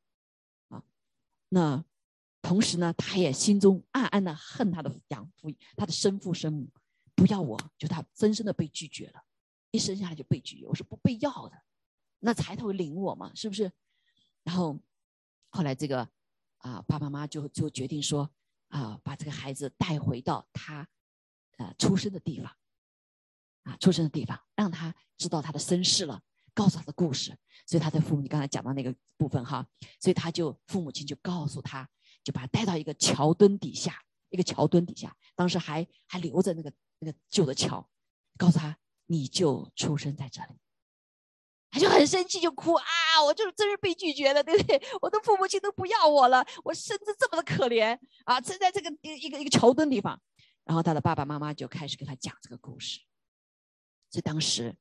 [0.69, 0.83] 啊？
[1.49, 1.85] 那
[2.41, 6.67] 同时呢，他也心中暗暗的恨他的养父，他的生父生母
[7.13, 9.21] 不要我，就他深深的被拒绝了，
[9.69, 11.61] 一生下来就被拒绝，我是不被要的，
[12.21, 13.71] 那才头领我嘛，是不是？
[14.43, 14.79] 然后
[15.51, 16.09] 后来这个
[16.57, 18.27] 啊爸爸妈妈就就决定说。
[18.75, 20.85] 啊，把这个孩子带回到他，
[21.57, 22.53] 呃，出生的地方，
[23.63, 26.21] 啊，出生的地方，让他知道他的身世了，
[26.53, 27.37] 告诉他的故事。
[27.65, 29.65] 所以他的父母，你刚才讲到那个部分哈，
[30.01, 31.89] 所以他就父母亲就告诉他，
[32.21, 37.89] 就把他带到一个桥墩底下，一个桥墩底下，当时还还留着那个那个旧的桥，
[38.37, 40.59] 告诉他，你就出生在这里。
[41.75, 42.85] 他就很生气，就哭啊！
[43.25, 44.81] 我就是真是被拒绝了，对不对？
[45.01, 48.39] 我的父母亲都不要我了，我甚至这么的可怜啊！
[48.39, 50.17] 正在这个一个一个桥墩地方，
[50.63, 53.01] 然后他的爸爸妈妈就开始给他讲这个故事。
[54.09, 54.73] 所以当时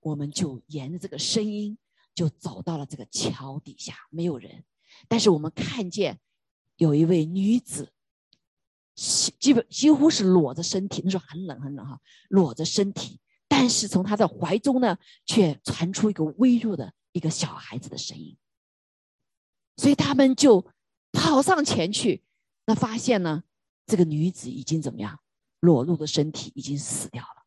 [0.00, 1.78] 我们就沿着这个声音
[2.12, 4.64] 就走到了这个桥底下，没有人，
[5.06, 6.18] 但是我们看见
[6.74, 7.92] 有一位女子，
[8.96, 13.20] 基本几乎是裸着身体，那时候很冷很冷哈，裸着身体。
[13.54, 18.34] 但是从他的怀中呢，却传出一个微弱的一个小孩子的声音，
[19.76, 20.66] 所以他们就
[21.12, 22.24] 跑上前去，
[22.64, 23.44] 那发现呢，
[23.86, 25.20] 这个女子已经怎么样，
[25.60, 27.44] 裸露的身体已经死掉了，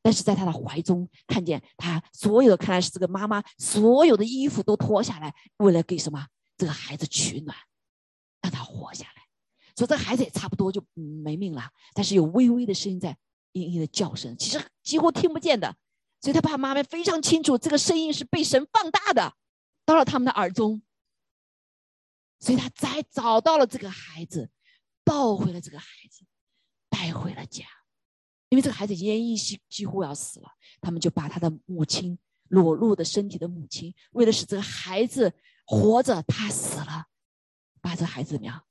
[0.00, 6.26] 但是在他的怀中看见他所有的，看来是这个妈妈所有的衣服都脱下来，为了给什么？
[6.56, 7.54] 这个孩子取暖，
[8.40, 9.22] 让他活下来，
[9.76, 13.14] 所以这孩子也差不多就没命了，但是有微微的声音在。
[13.58, 15.76] 嘤嘤的叫声，其实几乎听不见的，
[16.20, 19.34] 所以他爸爸妈妈非常清楚，这个声音是被神放大的，
[19.84, 20.82] 到了他们的耳中，
[22.38, 24.50] 所以他再找到了这个孩子，
[25.04, 26.24] 抱回了这个孩子，
[26.88, 27.64] 带回了家，
[28.48, 30.48] 因为这个孩子奄奄一息几乎要死了，
[30.80, 32.18] 他们就把他的母亲
[32.48, 35.34] 裸露的身体的母亲，为了使这个孩子
[35.66, 37.06] 活着，他死了，
[37.80, 38.64] 把这孩子怎么样，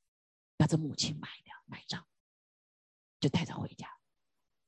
[0.58, 2.04] 把这母亲埋掉埋葬，
[3.20, 3.97] 就带着回家。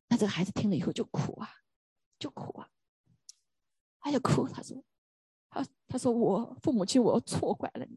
[0.09, 1.47] 那这个孩子听了以后就哭啊，
[2.17, 2.67] 就哭啊，
[3.99, 4.49] 他就哭。
[4.49, 4.83] 他说
[5.49, 7.95] ：“他他说我父母亲，我错怪了你，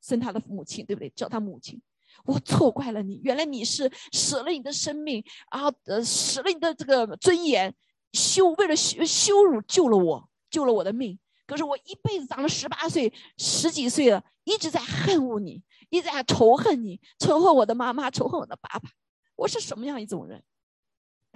[0.00, 1.10] 生他的父母亲，对不对？
[1.10, 1.82] 叫他母亲，
[2.24, 3.20] 我错怪了你。
[3.24, 7.74] 原来你是舍了你的生命，然后呃舍了你的这个尊严，
[8.12, 11.18] 羞为了羞羞辱救了我，救了我的命。
[11.44, 18.88] 可是我一辈子长了十八岁，十几岁了，一直在恨恶你，一直在仇恨你，仇恨我的妈妈，仇恨我的爸爸。
[19.34, 20.40] 我是什么样一种人？”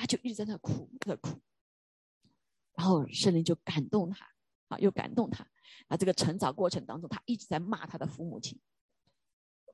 [0.00, 1.38] 他就一直在那哭，在哭，
[2.72, 4.26] 然后圣灵就感动他，
[4.68, 5.46] 啊，又感动他。
[5.88, 8.58] 啊，这个成长过程当中，他一直在骂他的父母亲，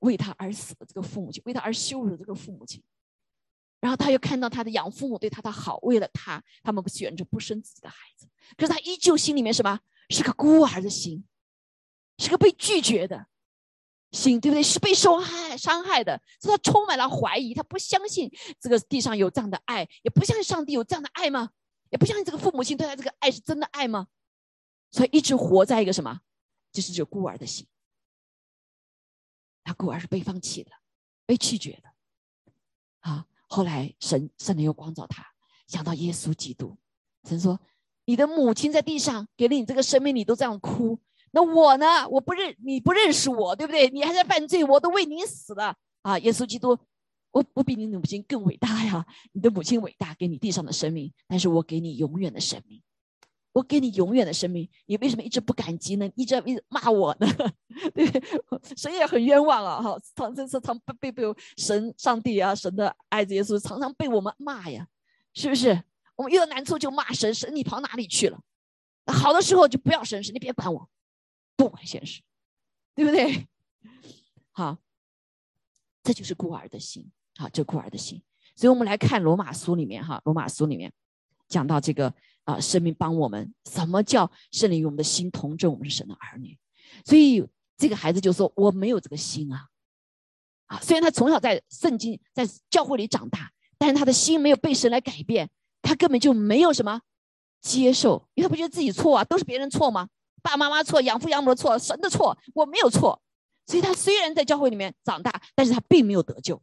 [0.00, 2.82] 为他而死的这个父母亲，为他而羞辱的这个父母亲。
[3.78, 8.28] 然后他又看到他的养父母对他的好，为了他，他们选择不生自己的孩子。
[8.56, 9.78] 可是他依旧心里面什么，
[10.10, 11.24] 是个孤儿的心，
[12.18, 13.28] 是个被拒绝的。
[14.16, 14.62] 心对不对？
[14.62, 21.50] 是被受害、伤害的，所以他充满了怀疑，他不相信这个地上有这样的爱，也不相信上帝有这样的爱吗？
[21.90, 24.08] 也不相信这个父母亲对他这个爱是真的爱吗？
[24.90, 26.20] 所以一直活在一个什么？
[26.72, 27.66] 就是这孤儿的心。
[29.62, 30.70] 他孤儿是被放弃的，
[31.26, 31.92] 被拒绝的。
[33.00, 35.24] 啊，后来神圣灵又光照他，
[35.66, 36.76] 想到耶稣基督，
[37.28, 37.60] 神说
[38.06, 40.98] ：“你的母亲在地上给了你这个生命，你都这样哭。”
[41.36, 42.08] 那我呢？
[42.08, 43.90] 我不认你不认识我，对不对？
[43.90, 46.70] 你还在犯罪，我都为你死了啊，耶稣基督，
[47.30, 49.04] 我我比你母亲更伟大呀！
[49.32, 52.82] 你的母亲伟大，给你地上的生命，但是我给你永远的生命，
[53.52, 56.10] 我给你永远的生命，你为什么一直不感激呢？
[56.16, 57.26] 一直一直骂我呢？
[57.92, 58.06] 对，
[58.74, 59.82] 神也很冤枉啊！
[59.82, 61.22] 哈，常常常被被
[61.58, 64.88] 神、上帝啊，神的爱子耶稣常常被我们骂呀，
[65.34, 65.82] 是不是？
[66.14, 68.40] 我们遇到难处就骂神，神你跑哪里去了？
[69.12, 70.88] 好的时候就不要神，神你别管我，
[71.56, 72.22] 不管现实，
[72.94, 73.46] 对不对？
[74.52, 74.78] 好。
[76.02, 78.22] 这就是孤儿的心，好，这孤儿的心。
[78.54, 80.92] 所以，我们来看罗马书里面，哈，罗马书里面
[81.48, 86.56] 讲到这个啊，生命帮我们，什么叫圣灵与我们的心同证，我们是神的儿女。
[87.04, 87.44] 所以，
[87.76, 89.66] 这个孩子就说：“我没有这个心啊，
[90.66, 95.50] 啊，虽然他从小在圣经、在教会里长大，但是他的心没有被神来改变，
[95.82, 97.00] 他根本就没有什么
[97.60, 100.08] 接受，因为他不觉得自己错啊，都是别人错吗？
[100.46, 103.20] 爸爸妈妈错，养父养母的错，神的错，我没有错。”
[103.66, 106.62] 所以他虽然在教会里面长大，但是他并没有得救，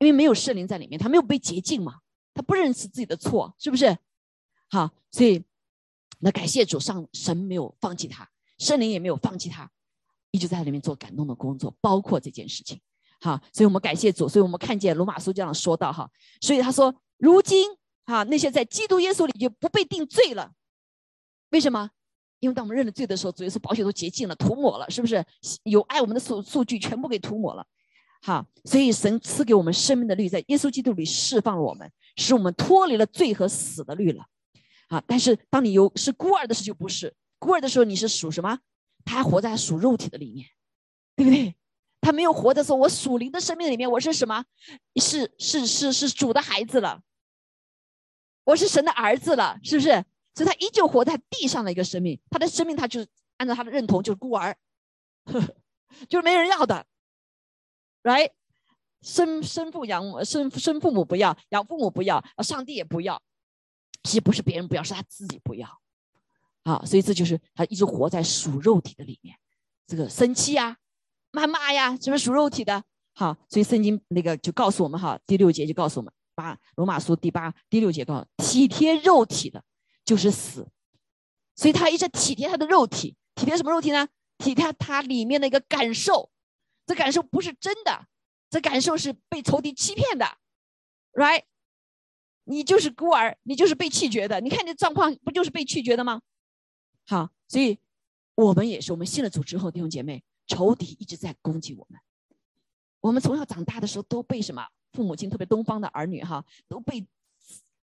[0.00, 2.00] 因为没有圣灵在里面，他没有被洁净嘛，
[2.34, 3.96] 他不认识自己的错，是不是？
[4.68, 5.44] 好，所以
[6.18, 8.28] 那感谢主上神没有放弃他，
[8.58, 9.70] 圣灵也没有放弃他，
[10.32, 12.80] 一直在里面做感动的工作，包括这件事情。
[13.20, 16.10] 好，所以我们感谢主，所以我们看见罗马书这样说到哈，
[16.40, 17.68] 所以他说，如今
[18.06, 20.50] 哈那些在基督耶稣里就不被定罪了，
[21.50, 21.92] 为什么？
[22.42, 25.24] 因为当我们认了罪的时候，主耶稣宝血都洁净了、涂抹了，是不是？
[25.62, 27.64] 有爱我们的数数据全部给涂抹了。
[28.20, 34.26] 好，所以神赐给我们生命的律，在耶稣基督里释放了我们，使我们脱离了罪和死的律了。
[34.88, 38.58] 啊，但是当你有是孤儿的时候，就不是孤儿的时候，你是属什么？
[39.04, 40.46] 他还活在属肉体的里面，
[41.14, 41.54] 对不对？
[42.00, 44.44] 他没有活的时候，我属灵的生命里面，我是什么？
[45.00, 47.00] 是是是是主的孩子了，
[48.44, 50.04] 我是神的儿子了，是不是？
[50.34, 53.06] 所以他依旧活在地上的一个生命，他的生命他就是
[53.36, 54.56] 按照他的认同就是孤儿，
[56.08, 56.86] 就是没人要的
[58.02, 58.30] ，right？
[59.02, 63.20] 生生父养生生父母不要，养父母不要，上帝也不要，
[64.04, 65.68] 其实不是别人不要，是他自己不要，
[66.62, 69.36] 啊，所以这就是他一直活在属肉体的里面，
[69.86, 70.76] 这个生气呀、
[71.32, 79.62] 谩骂呀，什么属肉体的，好，所以圣经那个就告诉我们哈，第六节就告诉我们，八罗马书第八第六节告诉体贴肉体的。
[80.12, 80.68] 就是死，
[81.56, 84.06] 所以他一直体贴他的肉体，体贴什么肉体呢？
[84.36, 86.30] 体贴他里面的一个感受，
[86.84, 88.08] 这感受不是真的，
[88.50, 90.26] 这感受是被仇敌欺骗的
[91.14, 91.44] ，right？
[92.44, 96.20] 你就是孤儿，你就是被弃绝的，你看你状况不就是被拒绝的吗？
[97.06, 97.78] 好，所以
[98.34, 101.98] 我们也是，我们信了主之后，弟兄姐妹，仇敌一直在攻击我们。
[103.00, 104.62] 我们从小长大的时候都被什么？
[104.92, 107.02] 父母亲，特别东方的儿女哈，都被。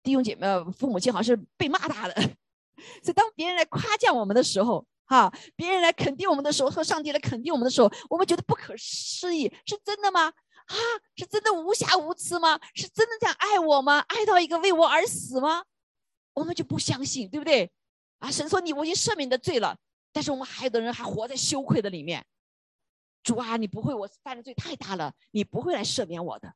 [0.08, 2.14] 弟兄姐妹，父母亲好像是被骂大的，
[3.04, 10.28] 所以当别人来夸奖我们的时候，哈，别人来肯定我们的时候，和上帝来肯定我们的时候，我们觉得不可思议，是真的吗？
[10.28, 10.76] 啊，
[11.18, 12.58] 是真的无瑕无疵吗？
[12.74, 14.00] 是真的这样爱我吗？
[14.00, 15.66] 爱到一个为我而死吗？
[16.34, 17.70] 我们就不相信，对不对？
[18.20, 19.78] 啊，神说你我已经赦免你的罪了，
[20.14, 22.26] 但是我们还有的人还活在羞愧的里面。
[23.24, 26.54] 主啊，你不会，我犯的罪太大了，你不会来赦免我的，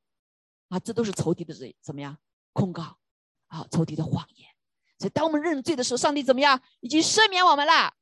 [0.70, 2.18] 啊，这都是仇敌的罪，怎么样？
[2.54, 3.01] 控告。
[3.52, 4.48] 啊，仇敌的谎言。
[4.98, 6.60] 所以，当我们认罪的时候，上帝怎么样？
[6.80, 7.94] 已经赦免我们了。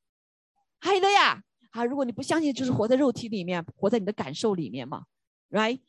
[0.80, 5.06] 还有的呀，啊，如果你不相信，就是活在肉体里面，活在你的感受里面嘛
[5.50, 5.80] ，right？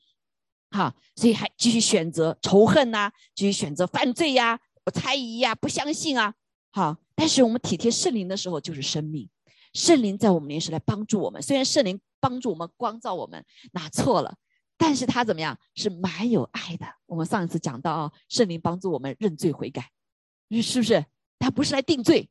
[0.71, 6.35] 好，所以还继续选择仇恨呐，继续选择犯罪呀，我猜疑呀，不相信啊。
[6.71, 9.29] 好，但是我们体贴圣灵的时候，就是生命。
[9.73, 11.43] 圣灵在我们里面是来帮助我们。
[11.43, 14.37] 虽然圣灵帮助我们光照我们，哪错了？
[14.83, 15.57] 但是他怎么样？
[15.75, 16.87] 是蛮有爱的。
[17.05, 19.93] 我们上一次讲到啊，圣灵帮助我们认罪悔改，
[20.63, 21.05] 是不是？
[21.39, 22.31] 他不是来定罪，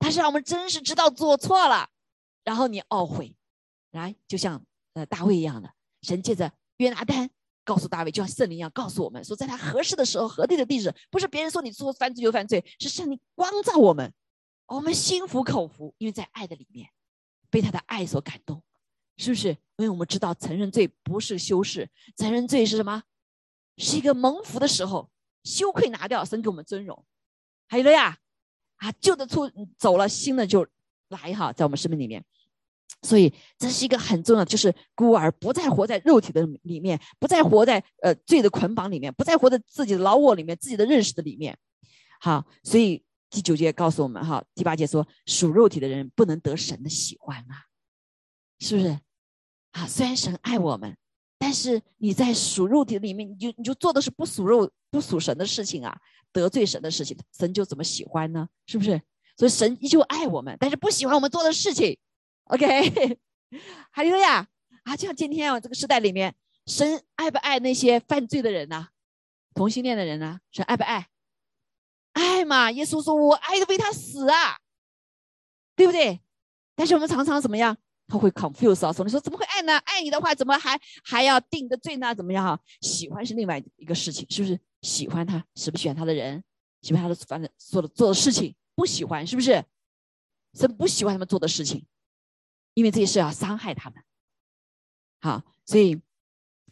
[0.00, 1.88] 他是让我们真实知道做错了，
[2.42, 3.36] 然后你懊悔，
[3.92, 4.60] 来，就像
[4.94, 5.72] 呃大卫一样的，
[6.02, 7.30] 神借着约拿丹
[7.64, 14.12] 告诉大卫，就像圣灵一样告诉我们，说在他合适的时候、合对的地址，不是别人说你做犯罪就犯罪，是圣灵光照我们，
[14.66, 16.90] 我们心服口服，因为在爱的里面，
[17.48, 18.60] 被他的爱所感动。
[19.16, 19.48] 是不是？
[19.78, 23.02] 因为我们知道承认罪不是修饰，承认罪是什么？
[23.76, 25.10] 是一个蒙福的时候，
[25.44, 27.04] 羞愧拿掉，神给我们尊荣。
[27.68, 28.16] 还有了呀，
[28.76, 30.66] 啊，旧的出走了，新的就
[31.08, 32.24] 来哈，在我们生命里面。
[33.02, 41.56] 所以这是一个很重要，就是孤儿不再活在肉体的里面，不再活在呃罪的捆绑里面，不再活在自己的老我里面，自己的认识的里面。
[42.18, 47.66] 好，所以第九节告诉我们哈，第八节说属肉体的人不能得神的喜欢啊，
[48.58, 48.98] 是不是？
[49.76, 50.96] 啊，虽然神爱我们，
[51.38, 55.94] 但是你在属肉体里面，你就你就做的是不属肉、不属神的事情啊，
[56.32, 58.48] 得罪神的事情，神就怎么喜欢呢？
[58.66, 59.00] 是不是？
[59.36, 61.98] 所以神依旧爱我们，但是不喜欢我们做的事情。
[62.44, 63.18] OK，
[63.90, 64.48] 还有呀，
[64.84, 68.88] 啊，就像今天啊，这个时代里面，神爱不爱那些犯罪的人呢？
[69.52, 70.40] 同性恋的人呢？
[70.52, 71.08] 神爱不爱？
[72.14, 72.70] 爱嘛！
[72.70, 74.58] 耶稣说：“我爱的为他死啊，
[75.74, 76.22] 对不对？”
[76.74, 77.76] 但是我们常常怎么样？
[78.08, 79.76] 他会 confuse 啊，说你说怎么会爱呢？
[79.78, 82.14] 爱你的话，怎么还还要定个罪呢？
[82.14, 82.60] 怎么样哈？
[82.80, 84.58] 喜欢是另外一个事情，是不是？
[84.82, 86.44] 喜欢他，喜不喜欢他的人，
[86.82, 89.64] 喜欢他的反正做的做的事情，不喜欢是不是？
[90.54, 91.84] 神不喜欢他们做的事情，
[92.74, 94.00] 因为这些事要伤害他们。
[95.20, 96.00] 好，所以，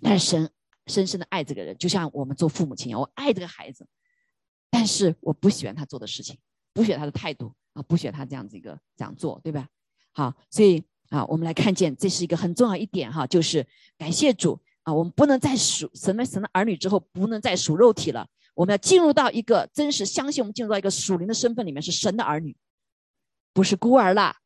[0.01, 0.51] 但是神
[0.87, 3.89] 深深的爱这个人，就像我们做父母亲一样，我爱这个孩子，
[4.71, 6.39] 但是我不喜欢他做的事情，
[6.73, 9.67] 不喜欢他的态度啊，不喜欢他这样子一个这样做，对吧？
[10.13, 10.85] 好，所以。
[11.15, 13.65] 啊，我们来看见这是一个很重要一点哈，就是
[13.97, 22.57] 感谢主啊，我们不能再属神的神的儿女之后，不能再属肉体了，我们要进入到一个真实相信，我们进入到一个属灵的身份里面，是神的儿女，
[23.53, 24.39] 不是孤儿了，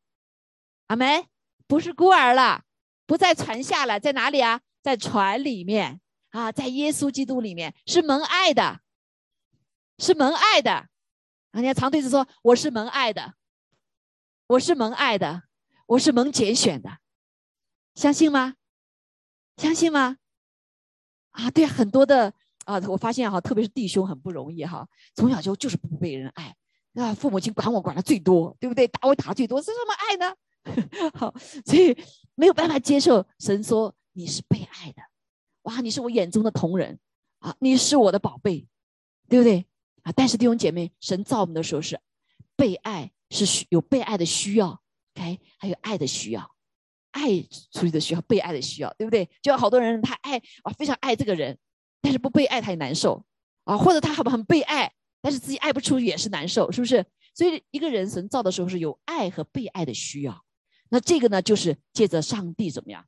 [0.87, 1.25] 阿梅，
[1.65, 2.63] 不是孤儿了，
[3.07, 4.61] 不在船下了，在哪里啊？
[4.83, 5.99] 在船里面
[6.29, 8.81] 啊，在耶稣基督里面是蒙爱的，
[9.97, 10.87] 是蒙爱的，
[11.51, 13.33] 人家长对子说我是蒙爱的，
[14.45, 15.48] 我是蒙爱的。
[15.89, 16.99] 我是蒙拣选的，
[17.95, 18.53] 相信吗？
[19.57, 20.17] 相信吗？
[21.31, 22.31] 啊，对很多的
[22.65, 26.55] 啊，我发现哈，特别是弟兄很不容易哈，从小就就是不被人爱
[26.93, 28.87] 啊，父母亲管我管的最多，对不对？
[28.87, 31.09] 打我打的最多，是什么爱呢？
[31.17, 31.33] 好，
[31.65, 31.97] 所以
[32.35, 35.01] 没有办法接受神说你是被爱的，
[35.63, 36.99] 哇，你是我眼中的同人
[37.39, 38.67] 啊，你是我的宝贝，
[39.27, 39.65] 对不对？
[40.03, 41.99] 啊，但是弟兄姐妹，神造我们的时候是
[42.55, 44.79] 被爱，是需有被爱的需要。
[45.19, 46.49] 哎，还有爱的需要，
[47.11, 47.41] 爱
[47.71, 49.29] 出去的需要，被爱的需要，对不对？
[49.41, 51.57] 就有好多人他爱啊，非常爱这个人，
[52.01, 53.23] 但是不被爱他也难受
[53.65, 54.91] 啊，或者他很很被爱，
[55.21, 57.05] 但是自己爱不出去也是难受，是不是？
[57.35, 60.43] 所以一个人神造的时候是有爱和被爱的需要，
[60.89, 63.05] 那这个呢，就是借着上帝怎么样，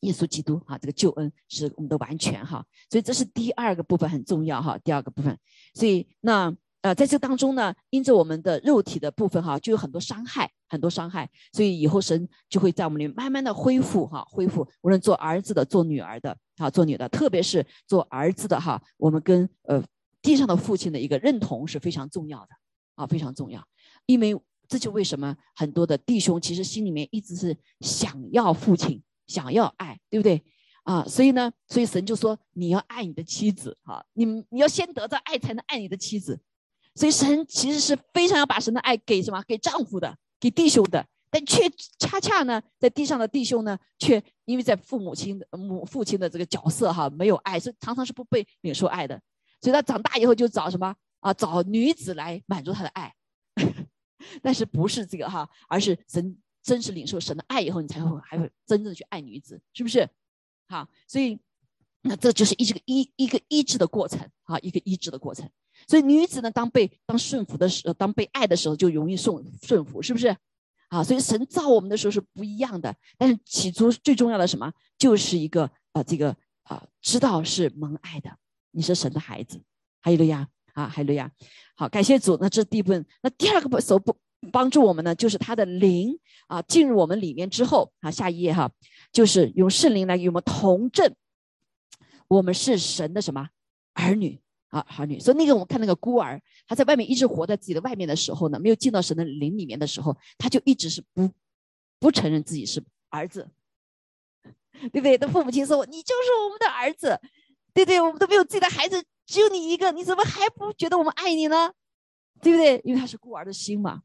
[0.00, 5.38] 耶稣基督啊，这个救恩是我们的完全哈，所以这是第二个部分很重要哈，第二个部分，
[5.74, 6.54] 所以那。
[6.82, 14.66] 呃，在这当中呢，因着我们的肉体的部分哈，就有很多伤害，很多伤害，所以以后神就会在我们里面慢慢的恢复哈，恢复。
[14.82, 19.82] 无论做儿子的，做女儿的，啊，做女的，特别是做儿子的哈，我们跟呃
[20.22, 22.48] 地上的父亲的一个认同是非常重要的
[22.94, 23.62] 啊，非常重要。
[24.06, 30.42] 因为这就为什么很多的弟兄其实心里面一直是想要父亲，想要爱，对不对？
[30.84, 36.40] 啊，所以呢，所以神就说你要爱你的妻子哈，你你要先得到爱，才能爱你的妻子。
[36.96, 39.40] 所以神其实是非常要把神的爱给什么？
[39.46, 49.20] 给丈夫的，给弟兄的，但却恰恰呢，在地上的弟兄呢，却因为在父母亲的母父亲的这个角色哈，没有爱，所以常常是不被领受爱的。
[49.60, 51.34] 所以他长大以后就找什么啊？
[51.34, 53.14] 找女子来满足他的爱。
[54.42, 60.08] 但是不是这个哈，而是神真实领受神的爱以后，你才会还会真正去爱女子，是不是？
[60.68, 61.38] 好，所以
[62.02, 65.48] 那这就是一这个一一个医治的过程啊，一个医治的过程。
[65.86, 70.34] 所以女子呢，当被当顺服的时候，当被爱的时候，就容易顺顺服，是不是？
[70.88, 72.92] 啊，所以神造我们的时候是不一样的。
[73.16, 78.30] 但是起初最重要的什么，就是一个啊，这个啊，知道是蒙爱的，
[78.72, 79.60] 你是神的孩子，
[80.00, 81.30] 还有了呀，啊，还有了呀。
[81.76, 82.36] 好，感谢主。
[82.40, 83.06] 那这第一部分。
[83.22, 84.16] 那第二个手不
[84.50, 86.18] 帮助我们呢，就是他的灵
[86.48, 88.68] 啊，进入我们里面之后啊，下一页哈，
[89.12, 91.14] 就是用圣灵来与我们同证，
[92.26, 93.48] 我们是神的什么
[93.94, 94.40] 儿女。
[94.70, 101.28] 啊，儿女，所以那个我们看那个孤儿，他在外面一直活在自己的外面的时候呢，没有进到神的灵里面的时候，他就一直是不
[101.98, 103.50] 不承认自己是儿子，
[104.92, 105.16] 对不对？
[105.18, 107.20] 那父母亲说：“你就是我们的儿子，
[107.74, 111.72] 对不对，我们都没有自己的孩子，只有你一个，你怎么还不觉得我们爱你呢？
[112.40, 112.80] 对不对？
[112.84, 114.02] 因为他是孤儿的心嘛。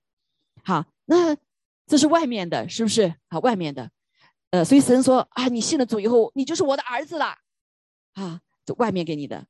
[0.63, 1.37] 好，那
[1.85, 3.13] 这是外面的，是不是？
[3.29, 3.91] 好，外面的，
[4.49, 7.37] 呃，所以神说啊，你信了主以后，你就是我的儿子了，
[8.13, 9.45] 啊，这外面给你的。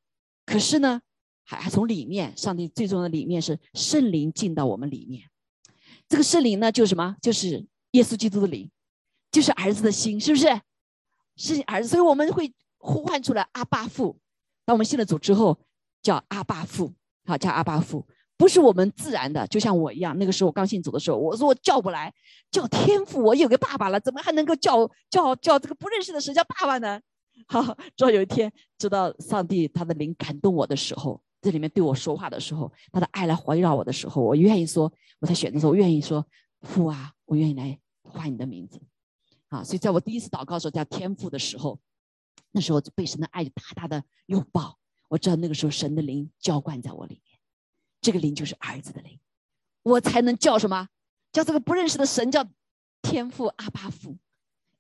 [0.45, 1.01] 可是呢，
[1.43, 5.29] 还还从里面，上帝最重要的里面是圣灵进到我们里面。
[6.07, 7.15] 这个圣灵呢，就是什么？
[7.21, 8.69] 就是耶稣基督的灵，
[9.31, 10.61] 就是儿子的心，是不是？
[11.37, 14.17] 是儿子，所以我们会呼唤出来阿巴父。
[14.63, 15.59] 当我们信了主之后，
[16.01, 16.93] 叫阿巴父，
[17.25, 20.17] 好叫阿巴父，不是我们自然的，就像我一样。
[20.17, 22.13] 那个时候我刚信主的时候，我说我叫不来，
[22.51, 27.01] 叫天父，我有个爸爸了，怎么还能够叫叫叫这个不认识的神叫爸爸呢？
[27.47, 27.61] 好，
[27.95, 36.25] 直到有一天，知道上帝他的灵感动我的时候，这里面对我说话的时候，他的爱来环绕我的时候，我愿意说，我在选的时候，我愿意说
[36.61, 38.81] 父啊，我愿意来唤你的名字。
[39.49, 41.79] 啊，所以在我第一次祷告的时候叫天父的时候，
[42.51, 44.77] 那时候就被神的爱大大的拥抱，
[45.07, 47.39] 我知道那个时候神的灵浇灌在我里面，
[48.01, 49.19] 这个灵就是儿子的灵，
[49.83, 50.87] 我才能叫什么？
[51.31, 52.47] 叫这个不认识的神叫
[53.03, 54.17] 天父阿巴父。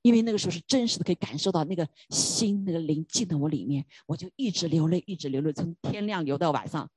[0.05, 6.87] 因为那个时候是真实的，可以感受到那个心、那个灵进到我里面，我就一直流泪，一直流泪，从天亮流到晚上。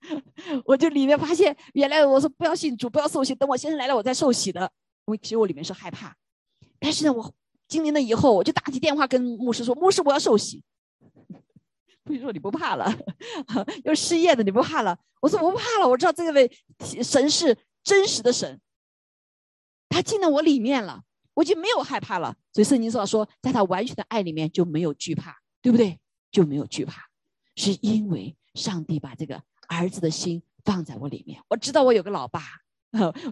[0.64, 4.72] 我就里面发现，原来我说不要信主，不要受洗，等我先生来了，我再受洗的。
[5.04, 6.16] 我其实我里面是害怕，
[6.78, 7.34] 但是呢，我
[7.66, 10.64] 经历了以后，我就打起电话跟牧师说：“牧师，我要受洗。”
[12.04, 12.90] 牧师说：“你不怕了？
[13.84, 16.50] 又失业的，你不怕了？”我说：“我不怕了，我知道这位
[17.02, 18.58] 神是真实的神，
[19.90, 21.02] 他进到我里面了，
[21.38, 22.34] 我就没有害怕了。
[22.52, 25.98] 所以圣经说说，在他完全的爱里面就没有惧怕，对不对？
[26.30, 27.08] 就没有惧怕，
[27.54, 32.40] 是因为上帝把这个。”儿子的心放在我里面，我知道我有个老爸，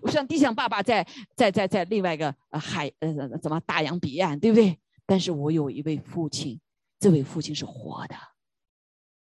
[0.02, 1.02] 我像地上爸爸在
[1.34, 4.78] 在在在另外一个海呃怎么大洋彼岸，对不对？
[5.06, 6.60] 但是我有一位父亲，
[7.00, 8.14] 这位父亲是活的。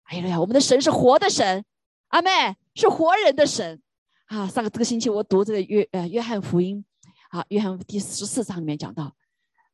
[0.07, 1.65] 哎呀，我们的神是活的神，
[2.09, 2.31] 阿妹
[2.75, 3.81] 是活人的神
[4.27, 4.49] 啊！
[4.49, 6.85] 上个这个星期我读这个约呃约翰福音，
[7.29, 9.15] 啊，约翰第十四章里面讲到，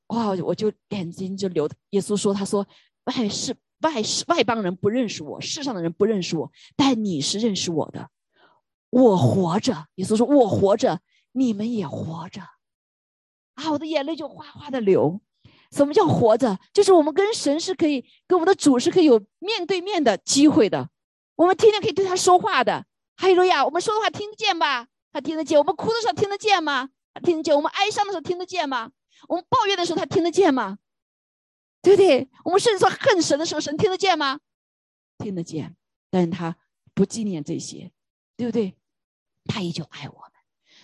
[0.09, 1.69] 哇，我就眼睛就流。
[1.91, 2.67] 耶稣说，他说，
[3.05, 3.57] 外世。
[3.81, 8.09] 外世外邦人不认识我，世上的人不认识我，但你是认识我的。
[8.89, 11.01] 我活着，耶稣说：“我活着，
[11.33, 12.41] 你们也活着。”
[13.57, 15.21] 啊，我的眼泪就哗哗的流。
[15.71, 16.59] 什么叫活着？
[16.73, 20.89] 就是我们跟神是可以，跟我们的主是可以有面对面的机会的。
[21.35, 22.87] 我们天天可以对他说话的。
[23.17, 23.67] 哈利路亚！
[23.67, 24.87] 我们说的话听得见吧？
[25.13, 25.59] 他听得见。
[25.59, 26.89] 我们哭的时候听得见吗？
[27.21, 27.55] 听得见。
[27.55, 28.93] 我们哀伤的时候听得见吗？
[29.29, 30.79] 我们抱怨的时候他听得见吗？
[31.83, 32.29] 对不对？
[32.45, 34.41] 我们甚至说恨神的时候，神听得见吗？
[35.19, 35.77] 听得见，
[36.11, 36.57] 但是他
[36.95, 37.93] 不纪念这些，
[38.37, 38.77] 对不对？
[39.45, 40.31] 他依旧爱我们，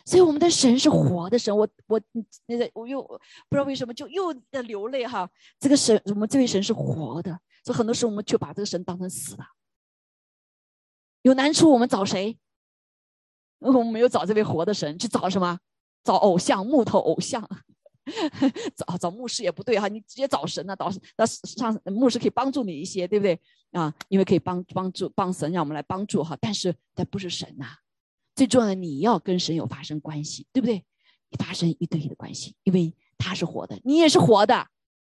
[0.05, 1.57] 所以我们的神是活的神。
[1.57, 2.01] 我我
[2.47, 3.19] 那个我又不
[3.53, 5.29] 知道为什么就又在流泪哈。
[5.59, 9.45] 这个神，我们这位神是活的，所以很多时候我们却把这个神当成死的。
[11.23, 12.39] 有难处我们找谁？
[13.61, 15.59] 我们没有找这位活的神，去找什么？
[16.03, 17.49] 找偶像，木头偶像。
[18.75, 20.75] 找找牧师也不对哈，你直接找神呢？
[20.75, 23.39] 找那上牧师可以帮助你一些，对不对
[23.73, 23.95] 啊？
[24.09, 26.37] 因为可以帮帮助帮神，让我们来帮助哈。
[26.41, 27.67] 但是他不是神呐，
[28.35, 30.85] 最重要的你要跟神有发生关系，对不对？
[31.39, 34.67] 发生一对一的关系，因为他是活的，你也是活的。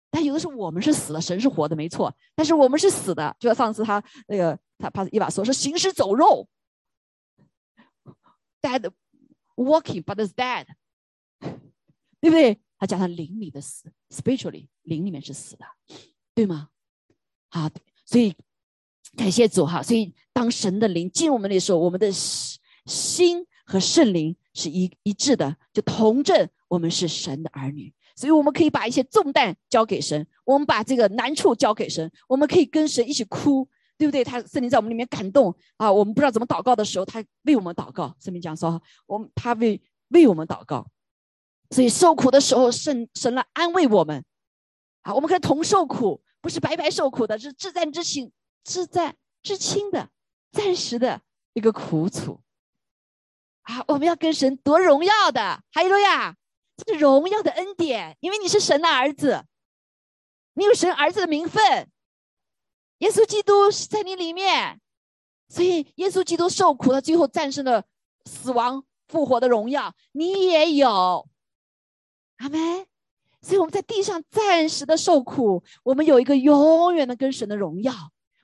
[0.09, 2.15] 但有的时候我们是死了，神是活的，没错。
[2.33, 6.47] 但是我们是死的，就像上次他那个他怕一把说是行尸走肉
[8.61, 8.89] ，dead
[9.55, 10.65] walking but is dead，
[12.21, 12.59] 对不对？
[12.77, 15.65] 他加上灵里的死，spiritually 灵里面是死的，
[16.33, 16.69] 对吗？
[17.49, 17.69] 好，
[18.05, 18.35] 所以
[19.15, 19.81] 感谢主哈。
[19.81, 27.93] 所以当神的灵进入我们的时候，我们的心和圣灵是一一致的，就同证我们是神的儿女。
[28.17, 33.67] 所以我们可以把一些重担交给神，我们把这个难处交给神，我们可以跟神一起哭，
[33.97, 34.23] 对不对？
[34.23, 38.15] 他圣灵在我们里面感动啊，我们不知道怎么祷告的时候，他为我们祷告。
[38.19, 40.87] 圣灵讲说，我们他为为我们祷告。
[41.71, 44.23] 所以受苦的时候，神神来安慰我们，
[45.01, 48.31] 啊，我们可以同受苦，不是白白受苦的，是至暂之轻、
[48.63, 50.09] 至暂至轻的、
[50.51, 51.21] 暂时的
[51.53, 52.39] 一个苦楚。
[53.63, 56.35] 啊，我们要跟神夺荣耀的，哈利路亚！
[56.77, 59.45] 这是荣耀的恩典，因为你是神的儿子，
[60.53, 61.89] 你有神儿子的名分，
[62.99, 64.79] 耶稣基督是在你里面，
[65.49, 67.83] 所以耶稣基督受苦了，最后战胜了
[68.25, 71.27] 死亡、复活的荣耀，你也有。
[72.37, 72.85] 阿门。
[73.41, 77.93] 所以我们在地上暂时的受苦，我们有一个永远的跟神的荣耀，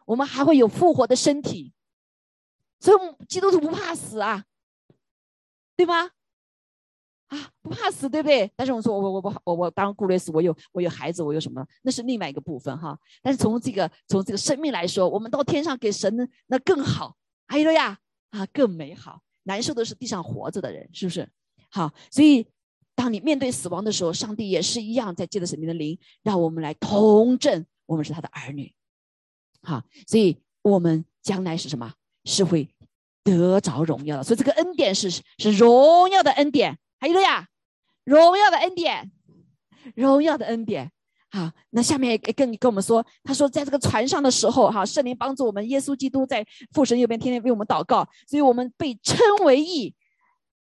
[0.05, 1.73] 我们还会有复活的身体。
[2.79, 4.45] 所以基督徒不怕死啊，
[5.75, 6.11] 对吗？
[7.31, 8.51] 啊，不怕死，对不对？
[8.55, 11.65] 但是我说我我我我我当顾虑死，我有我有孩子，我有什么？
[11.81, 12.97] 那是另外一个部分哈。
[13.21, 17.15] 但是从这个从这个生命来说，我们到天上给神那更好，
[17.47, 17.97] 还有呀
[18.29, 19.21] 啊更美好。
[19.43, 21.27] 难受的是地上活着的人，是不是？
[21.69, 22.45] 好，所以。
[22.93, 28.71] 当你面对死亡的时候，上帝也是一样在借着神明的灵，让我们来同证我们是他的儿女。
[29.63, 31.91] 好，所以我们将来是什么？
[32.25, 32.69] 是会
[33.23, 34.23] 得着荣耀的。
[34.23, 36.77] 所以这个恩典是是荣耀的恩典。
[37.01, 37.49] 还有了呀，
[38.05, 39.11] 荣耀的恩典，
[39.95, 40.89] 荣耀的恩典。
[41.29, 49.93] 好，那下面也跟你跟我们说，他说在这个船上的时候，哈，圣灵帮助我们，耶稣基督在父神右边天天为我们祷告，所以我们被称为义，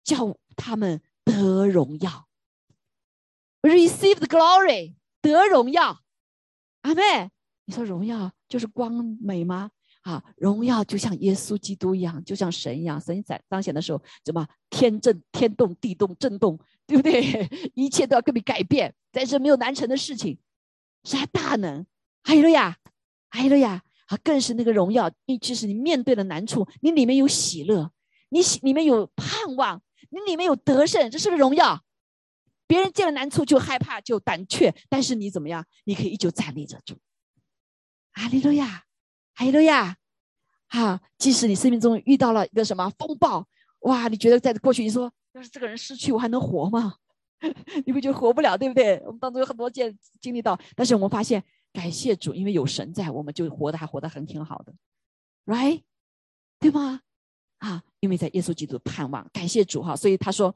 [0.03, 1.01] 叫他们。
[1.24, 2.26] 得荣耀
[3.61, 6.01] ，receive the glory，得荣耀，
[6.80, 7.30] 阿妹，
[7.64, 9.70] 你说荣耀就是光美吗？
[10.03, 17.48] 啊，荣耀就像耶稣基督一样，就像神一样，神在彰显的时候，怎么天震、天动、地动、震动，对不对？
[17.74, 20.38] 一切都要跟你改变，但是没有难成的事情，
[21.05, 21.84] 是他大能，
[22.22, 22.76] 还有了呀，
[23.30, 27.90] 还有了呀，啊，更是那个荣耀，你即使你面对的难处，你里面有喜乐，
[28.28, 29.82] 你喜里面有盼望。
[30.14, 31.82] 你里面有得胜，这是不是荣耀
[32.66, 35.64] 别人见了难处就害怕就胆怯，但是你怎么样？
[35.84, 36.98] 你可以依旧站立着住。
[38.12, 38.84] 哈利路亚，
[39.35, 39.97] 哈利路亚，
[40.68, 41.01] 哈！
[41.18, 43.47] 即使你生命中遇到了一个什么风暴，
[43.80, 46.97] 哇，你觉得在过去你说，要是这个人失去，我还能活吗？
[47.87, 49.03] 你不就活不了，对不对？
[49.05, 54.72] 我们当中有很多件经历到，但是我们发现，感谢主，因为有神在，我们就活得还活得很挺好的
[55.47, 55.83] ，right？
[56.61, 57.01] 对吗？
[57.59, 60.55] 啊，因为在耶稣基督盼望，感谢主哈，所以他说，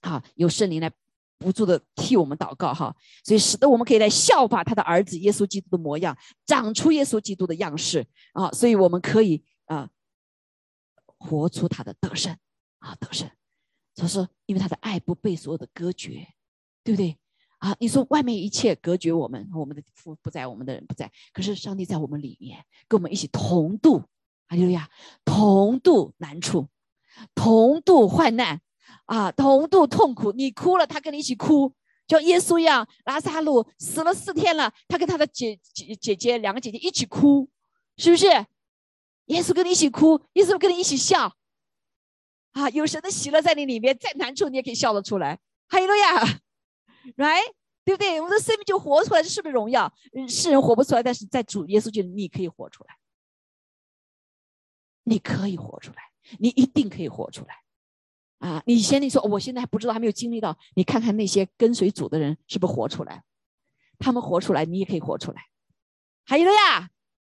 [0.00, 0.90] 啊，有圣灵来
[1.38, 6.16] 不住的替我们祷告哈，所以使得我们可以来效法他的儿子耶稣基督的模样，
[6.46, 9.88] 长出耶稣基督的样式啊，所以我们可以啊，
[11.18, 12.36] 活出他的得胜
[12.80, 13.30] 啊，得胜。
[13.94, 16.26] 就是因为他的爱不被所有的隔绝，
[16.84, 17.18] 对不对？
[17.58, 24.04] 啊，你说外面一切隔绝我们，我们的父不在，我们的人不在，可是上帝在我们里面，跟我们一起同度，
[24.46, 24.88] 阿利路亚，
[25.24, 26.68] 同度难处，
[27.34, 28.60] 同度患难，
[29.06, 30.32] 啊，同度痛苦。
[30.32, 31.72] 你哭了，他跟你一起哭，
[32.06, 37.48] 就耶稣一样，拉萨路死了四天了，他跟他的姐姐姐姐两个姐姐一起哭，
[37.96, 38.26] 是不是？
[39.26, 41.34] 耶稣跟你一起哭，耶稣跟你一起笑。
[42.52, 45.38] 啊，有神的喜乐在你里面，再难处你也可以笑得出来。
[45.68, 46.24] 哈利路亚
[47.18, 47.52] ，right，
[47.84, 48.20] 对不对？
[48.20, 49.92] 我们的生命就活出来，这是不是荣耀？
[50.26, 52.96] 世人活不出来，但是在主耶稣里，你可以活出来，
[55.04, 55.98] 你可以活出来，
[56.38, 57.54] 你一定可以活出来。
[58.38, 60.56] 啊，你先你说，我现在还不知道，还没有经历到。
[60.74, 63.24] 你看看那些跟随主的人，是不是活出来？
[63.98, 65.46] 他们活出来，你也可以活出来。
[66.24, 66.88] 哈利路亚，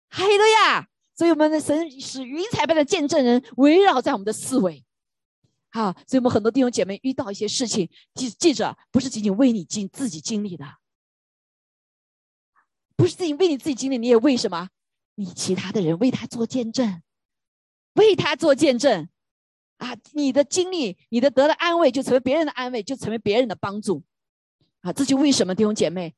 [0.10, 0.88] 哈利路亚。
[1.16, 4.84] 所以我们的神使云彩般的见证人围绕在我们的四维。
[5.70, 10.66] 好，所以我们很多弟兄姐妹遇到一些事情，记记着，不是仅仅为你经自己经历的，
[12.96, 14.70] 不是自己为你自己经历，你也为什么？
[15.16, 17.04] 你其他的人为他做见证，
[17.94, 19.10] 为他做见证，
[19.84, 24.02] 啊，你的经历，你的得的安慰，就成为别人的安慰，就成为别人的帮助，
[24.82, 26.14] 啊，这就为什么弟兄姐妹，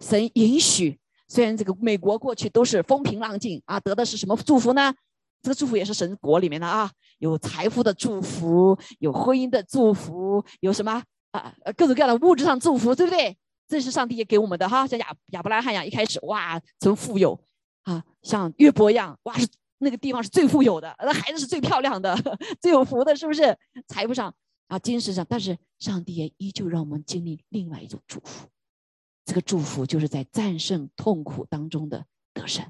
[0.00, 0.98] 神允许，
[1.28, 4.94] 虽然这个美国过去都是风平浪静啊，得的是什么祝福呢？
[5.42, 6.90] 这个祝福也是神国里面的啊。
[7.18, 11.02] 有财富的祝福，有婚姻的祝福，有什么
[11.32, 11.54] 啊？
[11.76, 13.36] 各种各样的物质上祝福，对不对？
[13.68, 14.86] 这是上帝也给我们的哈。
[14.86, 17.38] 像亚亚伯拉罕一样，一开始哇，从富有
[17.82, 19.46] 啊，像约伯一样，哇，是
[19.78, 22.16] 那个地方是最富有的，那孩子是最漂亮的，
[22.60, 23.56] 最有福的，是不是？
[23.88, 24.34] 财富上
[24.68, 28.48] 啊，精神上，但是上帝也依旧让我们经历另外一种祝福。
[29.24, 32.64] 这个祝福就是在战胜痛苦当中的得胜。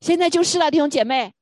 [0.00, 1.34] 现在就是了，弟兄姐妹。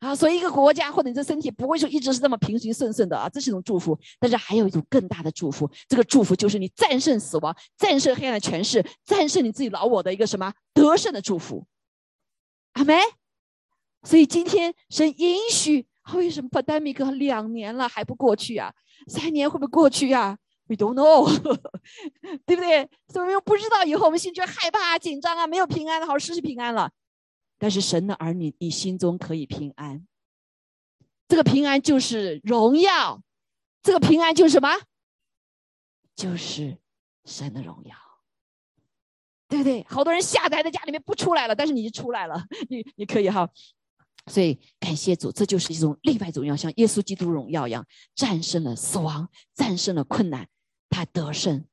[0.00, 3.98] 啊，所以一个国家或者你这身体不会说一直是这么平行顺顺的啊，这是一种祝福。
[4.20, 11.66] 但是还有一种更大的祝福，这个祝福就是你战胜死亡、战胜黑暗的权势、战胜你自己老我的一个什么得胜的祝福。
[12.76, 13.00] 阿梅，
[14.02, 18.70] 所以今天神允许，为什么 pandemic 两年了还不过去啊？
[19.08, 21.26] 三年会不会过去呀？We don't know，
[22.44, 22.88] 对不对？
[23.08, 26.90] 所以我们又不知道以后，我们心觉害怕、紧张啊，没有平安了，好失去平安了。
[27.58, 30.06] 但是神的儿女，你心中可以平安。
[31.26, 33.22] 这个平安就是荣耀，
[33.82, 34.68] 这个平安就是什么？
[36.14, 36.76] 就是
[37.24, 37.96] 神的荣耀，
[39.48, 39.84] 对不对？
[39.88, 43.48] 好多人吓得还在家里面不出来了，但是你出来了，你你可以哈。
[44.28, 50.48] 所以感谢主，这就是一种另外一种荣耀，像耶稣基督荣耀一样，战胜了死亡，战胜了困难，
[50.90, 51.64] 他得胜，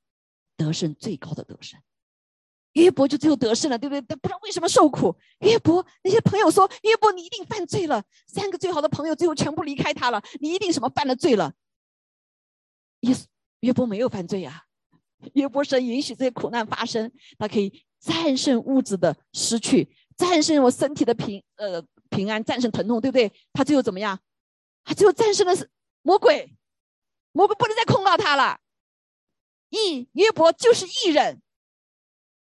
[0.56, 1.80] 得胜最高的得胜。
[2.74, 4.02] 约伯就最后得胜了，对不对？
[4.02, 5.16] 不知道为什么受苦。
[5.40, 11.54] 约伯那些朋友说：“约伯，你一定犯罪了。”三个最好的朋友最后全部离开他了，你一定什么犯了罪了？
[13.02, 13.26] 耶稣
[13.60, 14.66] 约伯没有犯罪呀。
[15.34, 23.32] 约伯神允许这些苦难发生，他可以战胜物质的失去，战胜我身体的平呃平安，战胜疼痛，对不对？
[23.54, 24.20] 他最后怎么样？
[24.84, 25.70] 他最后战胜的是
[26.02, 26.56] 魔鬼，
[27.32, 28.60] 魔鬼不能再控告他了。
[29.70, 31.42] 义约伯就是义人。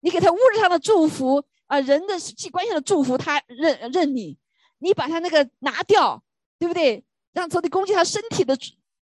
[0.00, 4.38] 你给他物质上的祝福啊，人的际关系的祝福，他认认你。
[4.78, 6.22] 你把他那个拿掉，
[6.58, 7.02] 对不对？
[7.32, 8.54] 让仇敌攻击他身体的，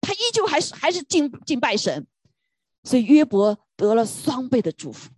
[0.00, 2.06] 他依旧还是还是敬敬拜神。
[2.84, 5.10] 所以约伯得了双倍的祝福，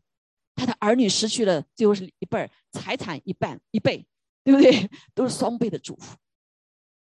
[0.54, 4.06] 他的儿女失去了，最后是一半财产一半一倍，
[4.42, 4.90] 对不对？
[5.14, 6.16] 都是双倍的祝福。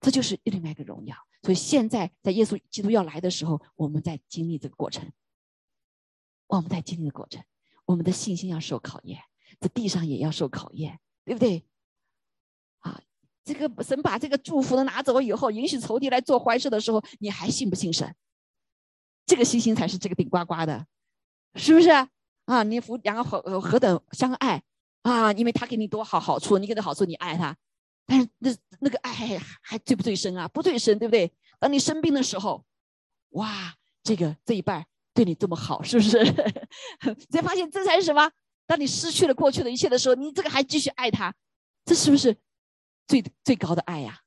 [0.01, 1.15] 这就是另外一个荣耀。
[1.41, 5.11] 所以现在在耶稣基督要来的时候，我们在经历这个过程，
[6.47, 7.43] 我们在经历的过程。
[7.85, 9.21] 我们的信心要受考验，
[9.59, 11.63] 在地上也要受考验，对不对？
[12.79, 12.99] 啊，
[13.43, 18.15] 这个神把这个祝福的拿走以后，允许仇敌来做坏事的时候，你还信不信神？
[19.25, 20.85] 这个星星才是这个顶呱呱的，
[21.55, 21.89] 是不是？
[22.45, 24.61] 啊，你夫两个何何等相爱
[25.01, 25.33] 啊？
[25.33, 27.57] 因为他给你多好好处，你给他好处，你爱他，
[28.05, 30.47] 但是那那个爱还还最不最深啊？
[30.47, 31.33] 不最深，对不对？
[31.59, 32.63] 当你生病的时候，
[33.29, 36.23] 哇，这个这一半对你这么好，是不是？
[37.31, 38.31] 才发现这才是什么？
[38.67, 41.33] 当你失去了过去的一切的时候，你这个还继续爱他，
[41.83, 42.37] 这是不是
[43.07, 44.21] 最最高的爱呀？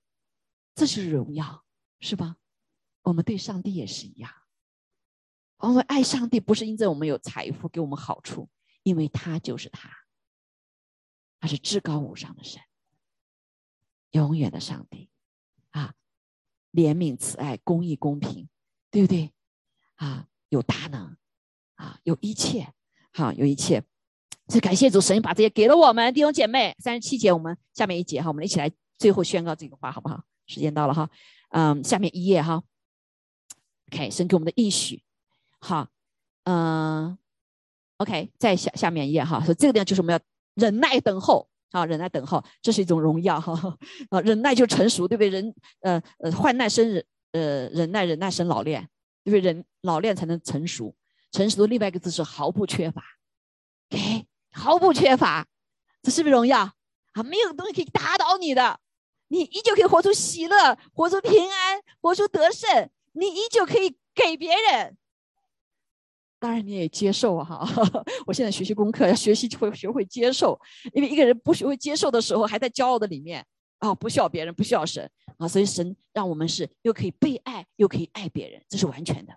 [0.74, 1.64] 这是荣耀，
[2.00, 2.36] 是吧？
[3.02, 4.30] 我们对上帝也是一样，
[5.58, 8.48] 我们爱上帝不是因着我们有财富给我们好处，
[8.82, 9.90] 因为他就是他，
[11.40, 12.62] 他是至高无上的神，
[14.12, 15.10] 永远的上帝
[15.70, 15.94] 啊，
[16.72, 18.48] 怜悯、慈爱、公义、公平，
[18.90, 19.32] 对不对？
[19.96, 21.16] 啊，有大能
[21.74, 22.72] 啊，有一切，
[23.12, 23.82] 好，有一切。
[24.46, 26.74] 所以感谢主神把这些给了我们弟兄姐妹。
[26.78, 30.22] 三十七节，我们下面一节哈，我们一起来最后宣告这个话好不好？
[30.46, 31.10] 时间到了哈，
[31.50, 32.62] 嗯，下面一页哈。
[33.92, 35.02] OK，神给我们的应许，
[35.60, 35.88] 好，
[36.44, 37.18] 嗯
[37.98, 40.20] ，OK，在下下面一页哈，说这个地方就是我们要
[40.54, 43.52] 忍耐等候啊，忍耐等候，这是一种荣耀哈
[44.10, 45.28] 啊，忍耐就成熟，对不对？
[45.28, 48.88] 人呃呃，患难生忍呃忍耐，忍耐生老练，
[49.24, 49.40] 对不对？
[49.40, 50.94] 人老练才能成熟，
[51.32, 53.02] 成熟的另外一个字是毫不缺乏
[53.90, 54.26] ，OK。
[54.50, 55.46] 毫不缺乏，
[56.02, 56.58] 这是不是荣耀
[57.12, 57.22] 啊？
[57.22, 58.80] 没有东西可以打倒你的，
[59.28, 62.90] 你依旧可以活出喜乐，活出平安，活出得胜。
[63.12, 64.96] 你依旧可以给别人，
[66.38, 67.66] 当然你也接受哈。
[68.26, 70.58] 我现在学习功课，要学习就会学会接受，
[70.92, 73.44] 因为一个人不学会接受的时候，还在骄傲的里面
[73.78, 75.48] 啊，不需要别人，不需要神啊。
[75.48, 79.32] 所以神让我们是又可以被爱，又可以爱别人，这是完全的。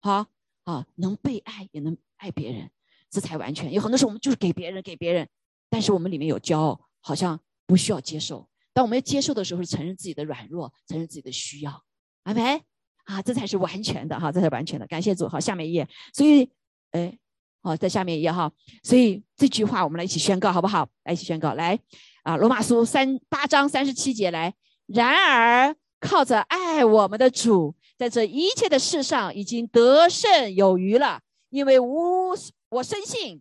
[0.00, 0.26] 好
[0.64, 2.70] 啊，能被爱也能爱别人。
[3.10, 3.72] 这才完全。
[3.72, 5.26] 有很多时候我们就是给别人，给别人，
[5.70, 8.46] 但是我们里面有骄傲，好像不需要接受。
[8.74, 11.82] 当我们要接受的时候，是承认自己的软弱，承认自己的需要。
[12.24, 12.60] 阿门
[13.08, 14.86] 啊，这才是完全的哈，这才是完全的。
[14.86, 15.26] 感谢主。
[15.26, 15.88] 好，下面一页。
[16.12, 16.46] 所以，
[16.90, 17.18] 哎，
[17.62, 18.52] 好，在下面一页哈。
[18.82, 20.86] 所以这句话我们来一起宣告，好不好？
[21.04, 21.54] 来一起宣告。
[21.54, 21.78] 来
[22.22, 24.52] 啊，罗马书三八章三十七节来。
[24.86, 32.36] 然而，靠着爱我们的主，在这一切的事上已经得胜有余了，因为无。
[32.70, 33.40] 我深信，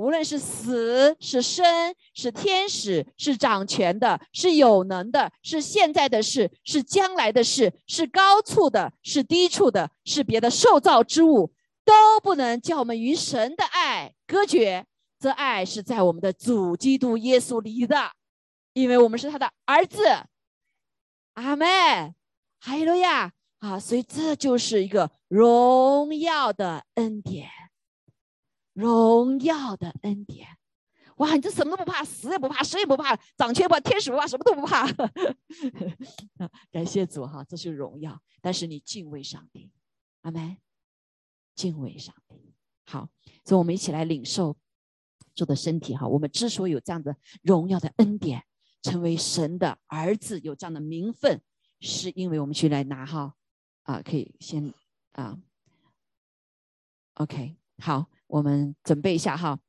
[0.00, 11.52] 无论是死是生，是天使，是掌权的，是有能的，是现在的事，是将来的事，是高处的，是低处的，是别的受造之物，
[11.84, 11.92] 都
[12.22, 14.86] 不能叫我们与神的爱隔绝。
[15.18, 18.12] 这爱是在我们的主基督耶稣里的，
[18.72, 20.02] 因为我们是他的儿子。
[21.34, 21.66] 阿门，
[22.58, 23.78] 哈利路亚啊！
[23.78, 27.50] 所以这就是一个荣耀的恩典。
[28.72, 30.48] 荣耀的恩典，
[31.16, 31.34] 哇！
[31.34, 34.86] 你这什么都不怕，死也不怕，谁也不怕，掌权不怕，天使不怕，什么都不怕。
[36.72, 38.20] 感谢主哈，这是荣耀。
[38.40, 39.70] 但是你敬畏上帝，
[40.22, 40.56] 阿门。
[41.54, 42.54] 敬畏上帝，
[42.86, 43.10] 好。
[43.44, 44.56] 所以我们一起来领受
[45.34, 46.06] 主的身体哈。
[46.06, 48.46] 我们之所以有这样的荣耀的恩典，
[48.80, 51.42] 成为神的儿子，有这样的名分，
[51.80, 53.34] 是因为我们去来拿哈
[53.82, 54.72] 啊，可以先
[55.12, 55.38] 啊
[57.14, 58.08] ，OK，好。
[58.30, 59.60] 我们准备一下哈，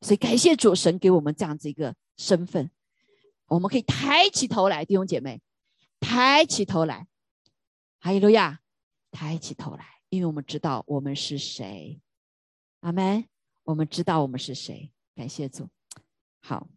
[0.00, 2.70] 所以感谢主神给我们这样子一个身份，
[3.46, 5.40] 我们可以抬起头来，弟兄姐妹，
[5.98, 7.08] 抬起头来，
[7.98, 8.60] 哈利路亚，
[9.10, 12.00] 抬起头来，因为我们知道我们是谁，
[12.80, 13.28] 阿门。
[13.64, 15.70] 我们知道我们是谁，感谢主。
[16.40, 16.68] 好，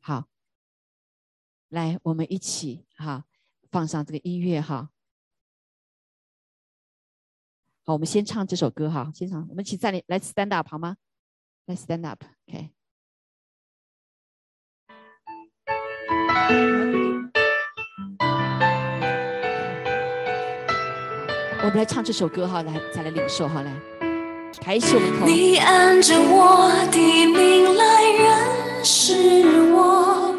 [0.00, 0.28] 好，
[1.70, 3.24] 来，我们一起哈，
[3.70, 4.90] 放上这个音乐哈。
[7.88, 9.46] 好，我们先唱这首歌哈，先唱。
[9.48, 10.96] 我们一起站立，来 stand up 好吗？
[11.64, 12.68] 来 stand up，OK。
[21.62, 23.72] 我们来唱这首歌哈，来再来领受哈，来
[24.60, 25.26] 抬起我们头。
[25.26, 30.34] 你按着我的命来认识我，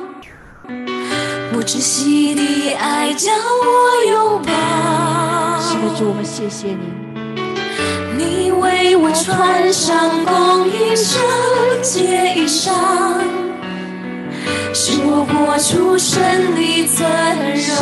[1.52, 5.60] 不窒息的爱将我拥抱。
[5.60, 7.09] 是的，主，我们谢谢你。
[8.82, 11.20] 你为我穿上供应圣
[11.82, 12.72] 洁衣裳，
[14.74, 17.06] 使我活出神的尊
[17.60, 17.76] 荣。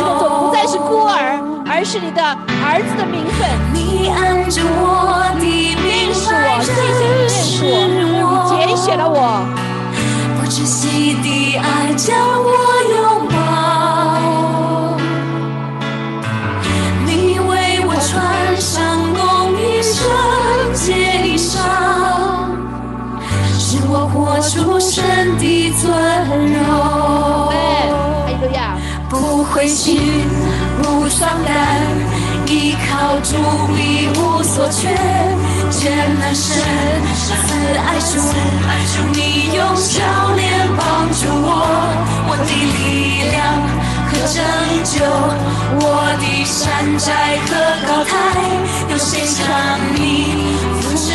[0.48, 1.38] 不再是孤儿，
[1.70, 3.48] 而是你的儿子的名分。
[3.72, 6.66] 你按着我的命来认
[7.28, 9.46] 识我，你拣选了我，
[10.40, 12.50] 不窒息的爱将我
[12.90, 12.98] 拥
[31.38, 31.54] 不伤感，
[32.46, 33.36] 依靠主
[33.76, 34.88] 一无所缺。
[35.70, 36.56] 艰难神，
[37.14, 38.12] 慈爱主，
[39.12, 40.00] 你用笑
[40.34, 41.46] 脸帮助我，
[42.28, 43.38] 我的力量
[44.08, 44.36] 和拯
[44.84, 45.04] 救，
[45.80, 45.86] 我
[46.18, 46.24] 的。
[46.44, 47.50] 山寨和
[47.86, 48.10] 高台，
[48.90, 49.44] 有谁像
[49.94, 49.96] 你
[50.80, 51.06] 扶持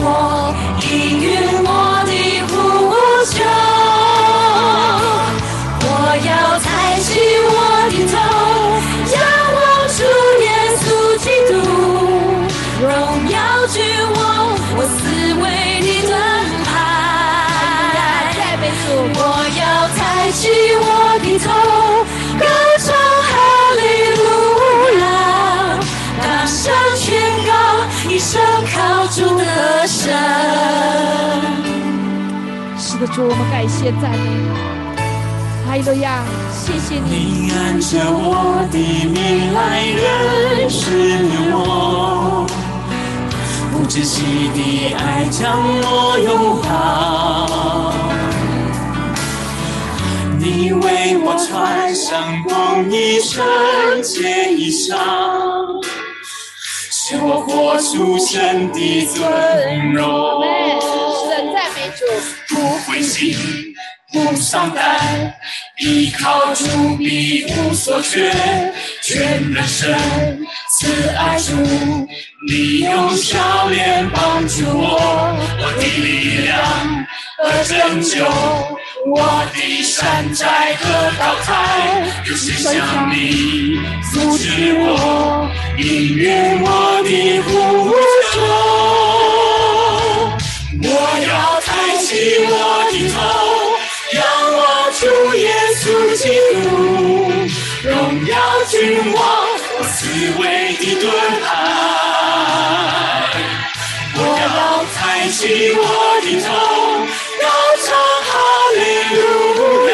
[0.00, 0.52] 我，
[0.82, 1.24] 应允
[1.64, 1.68] 我
[33.14, 34.48] 主，我们感谢赞美你。
[35.68, 40.80] 哈利路亚，谢谢你，你按着我的命来认识
[41.52, 42.46] 我，
[43.70, 47.92] 不窒息的爱将我拥抱。
[50.38, 53.44] 你为我穿上公义圣
[54.02, 54.96] 洁衣裳，
[56.90, 61.01] 使我活出神的尊荣。
[62.52, 63.34] 不灰心，
[64.12, 65.34] 不丧胆，
[65.78, 68.30] 依靠主必无所缺，
[69.00, 69.96] 全能神
[70.70, 71.56] 慈爱主，
[72.46, 76.52] 你用笑脸帮助我，我的力量
[77.38, 78.26] 和拯救，
[79.06, 80.84] 我的山寨和
[81.18, 83.80] 高台，有谁像你
[84.12, 85.48] 扶持我，
[85.78, 87.50] 应允我的呼
[88.34, 88.40] 求？
[90.84, 90.88] 我
[91.28, 91.60] 要
[92.12, 92.52] 起我
[92.92, 93.16] 的头，
[94.12, 94.20] 仰
[94.58, 94.60] 望
[95.00, 95.00] 主
[95.34, 95.48] 耶
[95.80, 95.82] 稣
[96.14, 96.22] 基
[96.62, 96.68] 督，
[97.88, 97.90] 荣
[98.26, 98.36] 耀
[98.68, 98.76] 君
[99.14, 99.18] 王，
[99.78, 99.96] 我思
[100.38, 100.42] 维
[100.76, 101.04] 的盾
[101.40, 101.46] 牌。
[104.14, 104.44] 我要
[104.94, 104.96] 抬
[105.30, 105.40] 起
[105.72, 105.80] 我
[106.20, 106.46] 的头，
[107.40, 107.44] 高
[107.82, 107.88] 唱
[108.28, 108.30] 哈
[108.76, 108.78] 利
[109.16, 109.18] 路
[109.88, 109.92] 亚，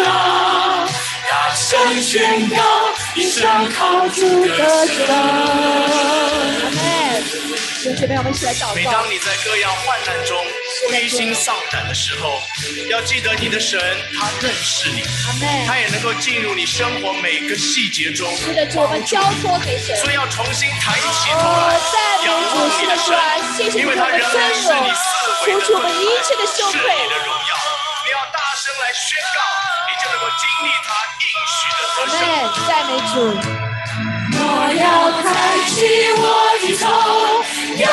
[1.30, 2.10] 大声宣
[2.50, 2.58] 告，
[3.14, 3.38] 一生
[3.70, 4.50] 靠主的
[4.88, 5.06] 神。
[7.78, 9.06] 弟兄姐妹，我们一起来祷告每当。
[9.08, 10.34] 你在各样患难中
[10.90, 12.42] 灰心丧胆的时候，
[12.90, 13.78] 要记得你的神，
[14.18, 15.06] 他认识你，
[15.64, 18.34] 他也能够进入你生活每个细节中。
[18.34, 19.94] 是的，主，我们交托给神。
[20.02, 21.78] 所以要重新抬起头哦来，，
[22.26, 23.14] 仰主，望你的神，
[23.78, 26.74] 因为他仍然是你四，围的一切的羞愧。
[26.74, 27.54] 是你的荣耀。
[28.02, 29.38] 你要大声来宣告，
[29.86, 32.26] 你就能够经历他应许的得胜。
[32.66, 33.38] 赞美主，
[34.50, 34.84] 我要
[35.22, 35.28] 抬
[35.68, 35.76] 起
[36.16, 36.22] 我
[36.62, 36.86] 的头，
[37.76, 37.84] 仰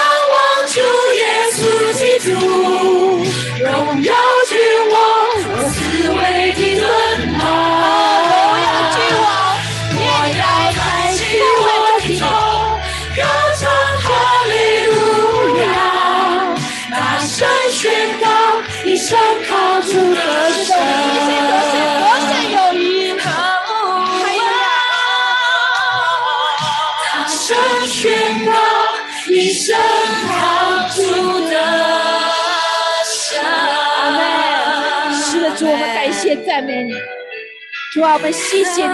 [37.95, 38.93] 主啊，我们谢谢你。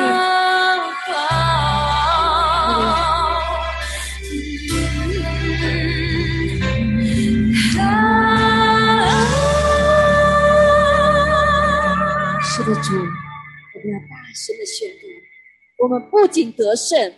[12.44, 17.12] 是的，主，我们要大声的宣告，我们不仅得胜，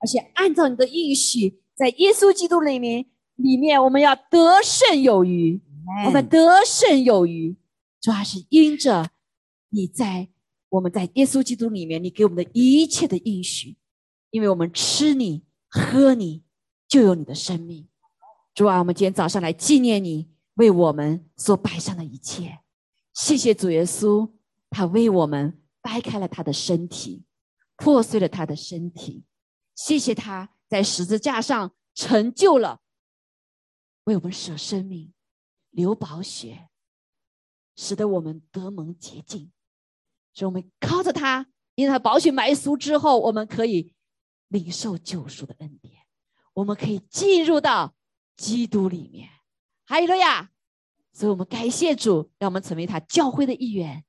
[0.00, 5.62] 而且按照你的应许，在耶稣基督里面，里面我们要得胜有余。
[6.04, 7.56] 我们得胜有余，
[8.02, 9.10] 主要是因着
[9.68, 10.30] 你在
[10.68, 13.76] 我们在耶稣基督里面，你给我们的一切的应许，
[14.30, 16.42] 因为我们吃你喝你，
[16.86, 17.88] 就有你的生命。
[18.54, 22.60] 主啊，我们今天早上来纪念你为我们所摆上的一切，
[23.14, 24.30] 谢谢主耶稣，
[24.70, 27.24] 他为我们掰开了他的身体，
[27.76, 29.24] 破碎了他的身体，
[29.74, 32.80] 谢谢他在十字架上成就了，
[34.04, 35.12] 为我们舍生命。
[35.70, 36.70] 流宝血，
[37.76, 39.52] 使得我们得蒙洁净。
[40.38, 43.92] 所以，我们靠着他，因为它宝血埋赎之后，我们可以
[44.46, 45.94] 领受救赎的恩典，
[46.54, 47.92] 我们可以进入到
[48.36, 49.28] 基督里面。
[49.84, 50.48] 哈利路亚！
[51.12, 54.04] 所以我们感谢主，让我们成为他教会的一员。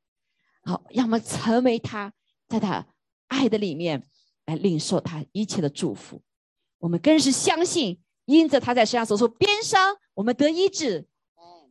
[0.61, 2.13] 好，让我们成为他
[2.47, 2.85] 在他
[3.25, 4.03] 爱的里面
[4.45, 6.21] 来领受他一切的祝福。
[6.77, 11.07] 我们更是相信，因着他在身上所受鞭伤，我们得医治。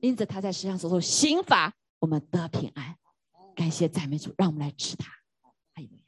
[0.01, 2.97] 因着他在世上所受刑罚，我们得平安。
[3.59, 5.11] 感谢赞美主，让我们来吃它。
[5.11, 6.05] 哈利路亚，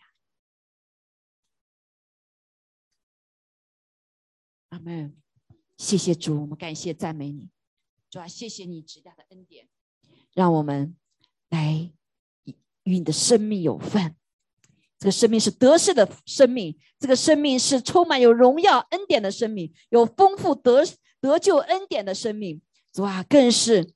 [4.68, 5.16] 阿门。
[5.76, 7.50] 谢谢主，我们感谢赞美你，
[8.08, 9.68] 主啊，谢谢你极大的恩典，
[10.32, 10.96] 让我们
[11.48, 11.90] 来
[12.84, 14.14] 与你的生命有份。
[14.96, 20.84] 这个生命是得胜的生命，这个生命是充满有荣耀恩典的生命，有丰富得
[21.20, 22.62] 得救恩典的生命。
[22.92, 23.92] 主啊，更是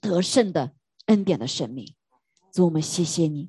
[0.00, 0.74] 得胜的
[1.06, 1.94] 恩典的生命。
[2.58, 3.48] 主，我们谢谢你，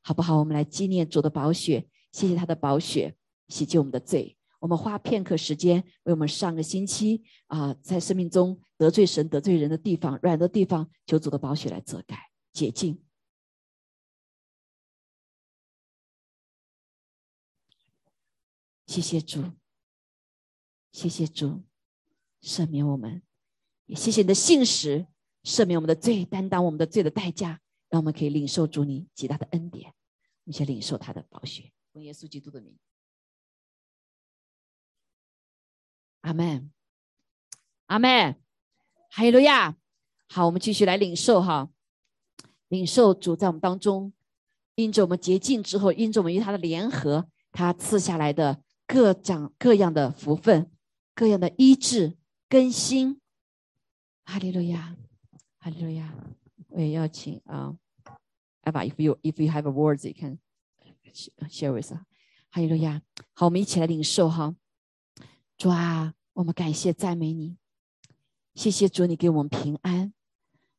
[0.00, 0.38] 好不好？
[0.38, 3.14] 我们来纪念主的宝血，谢谢他的宝血
[3.48, 4.34] 洗净我们的罪。
[4.60, 12.98] 我们花片刻时间，为我们上个星期啊，在生命中得罪神、得罪人的地方、软的地方，求主的宝血来遮盖、洁净。
[18.86, 19.44] 谢谢主，
[20.92, 21.62] 谢谢主，
[22.40, 23.20] 赦免我们，
[23.84, 25.06] 也谢谢你的信实，
[25.42, 29.94] 赦免我们的罪，担当我们的罪的代价，让我们可以领受主你极大的恩典，
[30.44, 32.76] 并且领受他的宝血，奉耶稣基督的名，
[36.20, 36.72] 阿门，
[37.86, 38.40] 阿门，
[39.10, 39.76] 哈利路亚。
[40.28, 41.70] 好，我们继续来领受哈，
[42.68, 44.12] 领受主在我们当中，
[44.74, 48.62] 因着我们洁净之后，因着我们与他的联合，他赐下来的。
[48.88, 50.70] 各长各样的福分，
[51.12, 52.16] 各样的医治
[52.48, 53.20] 更新。
[54.22, 54.96] 哈利路亚，
[55.58, 56.14] 哈利路亚！
[56.68, 57.76] 我也要请啊
[58.62, 60.38] ，Eva，if you if you have a words you can
[61.48, 61.98] share with us。
[62.50, 63.02] 哈利路亚！
[63.34, 64.56] 好，我们一起来领受哈。
[65.56, 67.56] 主啊，我们感谢赞美你，
[68.54, 70.12] 谢谢主，你给我们平安。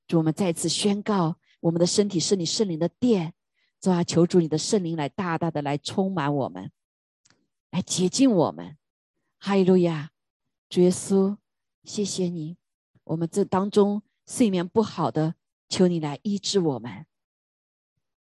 [0.07, 3.33] 主，我们再次宣告，我们的身体是你圣灵的殿。
[3.79, 6.71] 主啊，求主你的圣灵来大大的来充满我们。
[7.69, 8.77] 来接近我们，
[9.37, 10.11] 哈利路亚，
[10.69, 11.37] 主耶稣，
[11.83, 12.57] 谢谢你。
[13.03, 15.35] 我们这当中睡眠不好的，
[15.67, 17.05] 求你来医治我们。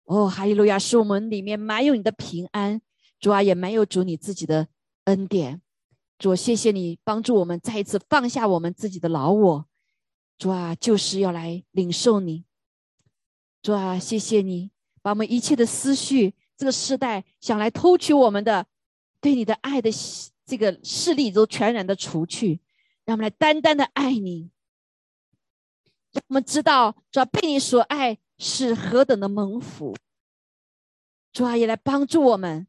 [0.05, 2.81] 哦，哈利路亚，是我们里面满有你的平安，
[3.19, 4.67] 主啊，也满有主你自己的
[5.05, 5.61] 恩典。
[6.17, 9.65] 主，谢谢你帮助我们再一次放下我们自己的老我。
[10.37, 12.45] 主啊，就是要来领受你。
[13.61, 14.71] 主啊，谢谢你
[15.01, 18.65] 把我们一切的思绪，这个时代想来偷取我们的。
[19.21, 19.89] 对你的爱的
[20.45, 22.59] 这个势力都全然的除去，
[23.05, 24.51] 让我们来单单的爱你，
[26.27, 29.95] 我们知道主要被你所爱是何等的蒙福。
[31.31, 32.67] 主啊，也来帮助我们，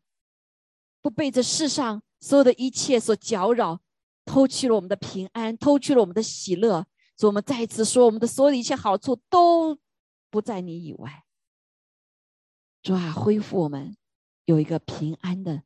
[1.01, 3.81] 不被这世上所有的一切所搅扰，
[4.25, 6.87] 偷去了我们的平安，偷去了我们的喜乐。
[7.17, 9.79] 主，我们再一次说，我们的所有的一切好处都
[10.31, 11.25] 不在你以外。
[12.83, 13.97] 主啊，恢复我们
[14.45, 15.63] 有一个平安的。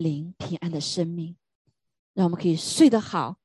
[0.00, 1.36] 灵平安的生命，
[2.14, 3.36] 让我们可以睡得好，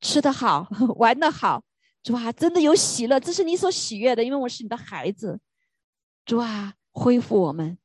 [0.00, 1.64] 吃得好， 玩得好。
[2.02, 5.40] 主啊，真的有喜乐，这是你所喜悦的，因为我是你的孩子。
[6.24, 7.78] 主啊，恢复我们，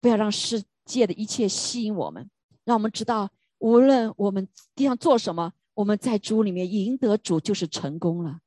[0.00, 2.30] 不要让世界的一切吸引我们，
[2.64, 8.40] 让我们知道，无论我们地上做什么，我们在主里面赢得主就是成功了，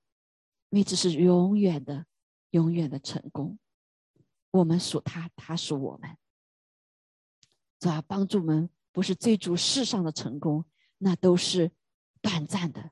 [0.70, 2.06] 因为这是永远的、
[2.52, 3.58] 永远的成功。
[4.52, 6.18] 我们属他，他属我们。
[7.80, 8.70] 主啊，帮助我们。
[8.94, 10.66] 不是追逐世上的成功，
[10.98, 11.72] 那都是
[12.22, 12.92] 短暂的。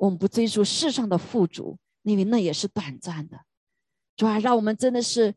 [0.00, 3.44] 我们不追逐世上的富足，因为那也是短暂的。
[4.16, 5.34] 主啊，让我们真的是，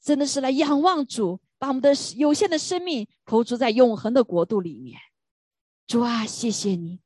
[0.00, 4.98] 真的是来仰望主，把我们的有限的生命投注在永恒的国度里面。
[5.86, 7.00] 主啊，谢谢你，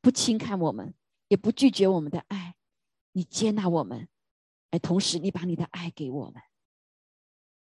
[0.00, 0.94] 不轻看我们，
[1.28, 2.54] 也不拒绝我们的爱，
[3.12, 4.08] 你接纳我们，
[4.70, 6.42] 哎，同时你把你的爱给我们，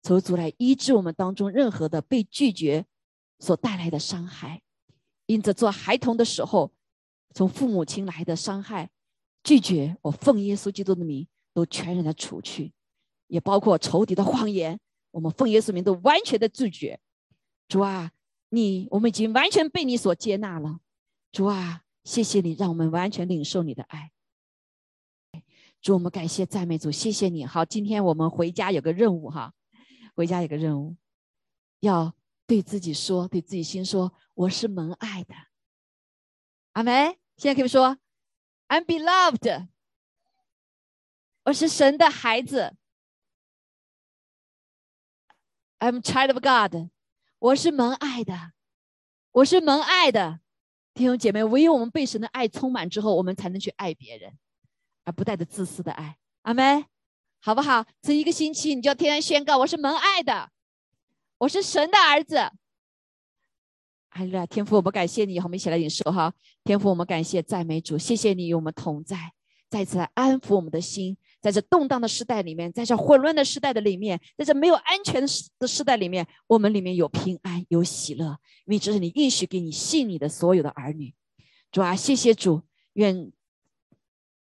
[0.03, 2.85] 求主来医治我们当中任何的被拒绝。
[3.41, 4.61] 所带来的伤害，
[5.25, 6.73] 因着做孩童的时候，
[7.33, 8.89] 从父母亲来的伤害，
[9.43, 12.73] 拒绝我奉耶稣基督的名，都全然的除去，
[13.27, 14.79] 也包括仇敌的谎言，
[15.11, 16.99] 我们奉耶稣名都完全的拒绝。
[17.67, 18.11] 主啊，
[18.49, 20.79] 你我们已经完全被你所接纳了。
[21.31, 24.11] 主啊，谢谢你，让我们完全领受你的爱。
[25.81, 27.45] 主，我们感谢赞美主，谢谢你。
[27.45, 29.53] 好，今天我们回家有个任务哈，
[30.15, 30.95] 回家有个任务，
[31.81, 32.13] 要。
[32.49, 35.35] 对自己说，对自己心说：“我是蒙爱的。”
[36.73, 37.15] 阿门。
[37.39, 37.97] 现在可以说
[38.67, 39.69] ：“I'm beloved。”
[41.45, 42.75] 我是神的孩子。
[45.79, 46.89] I'm child of God。
[47.39, 48.51] 我是蒙爱的。
[49.31, 50.41] 我是蒙爱的。
[50.93, 54.37] 弟兄姐妹，唯有我们被神的爱充满之后，我们才能去爱别人，
[55.05, 56.17] 而不带着自私的爱。
[56.41, 56.87] 阿妹，
[57.39, 57.85] 好不好？
[58.01, 60.51] 这一个星期，你就要天天宣告：“我是蒙爱的。”
[61.39, 62.51] 我是神的儿子，
[64.19, 66.33] 哎呀，天父，我们感谢你，我们一起来领受哈。
[66.65, 69.31] 天父，我们感谢赞美主，谢谢你与我们同在，
[69.69, 81.13] 再次来安抚我们的心，在这动荡的时代里面，在这混乱的时代的里面，在这没有安全的时时代里面，我们里面有平安，有喜乐，因为这是你应许给你信你的所有的儿女。
[81.71, 82.61] 主啊，谢谢主，
[82.95, 83.31] 愿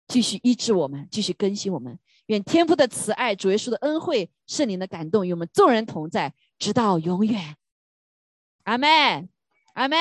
[0.08, 1.96] 继续医治我们，继续更新我们。
[2.26, 6.34] 愿天父的慈爱、主耶稣的恩惠、圣灵的感动与我们众人同在。
[6.58, 7.56] 直到永远，
[8.64, 9.29] 阿妹，
[9.74, 9.96] 阿妹，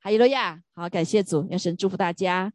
[0.00, 0.62] 哈利路亚！
[0.74, 2.52] 好，感谢主，愿神祝福大家。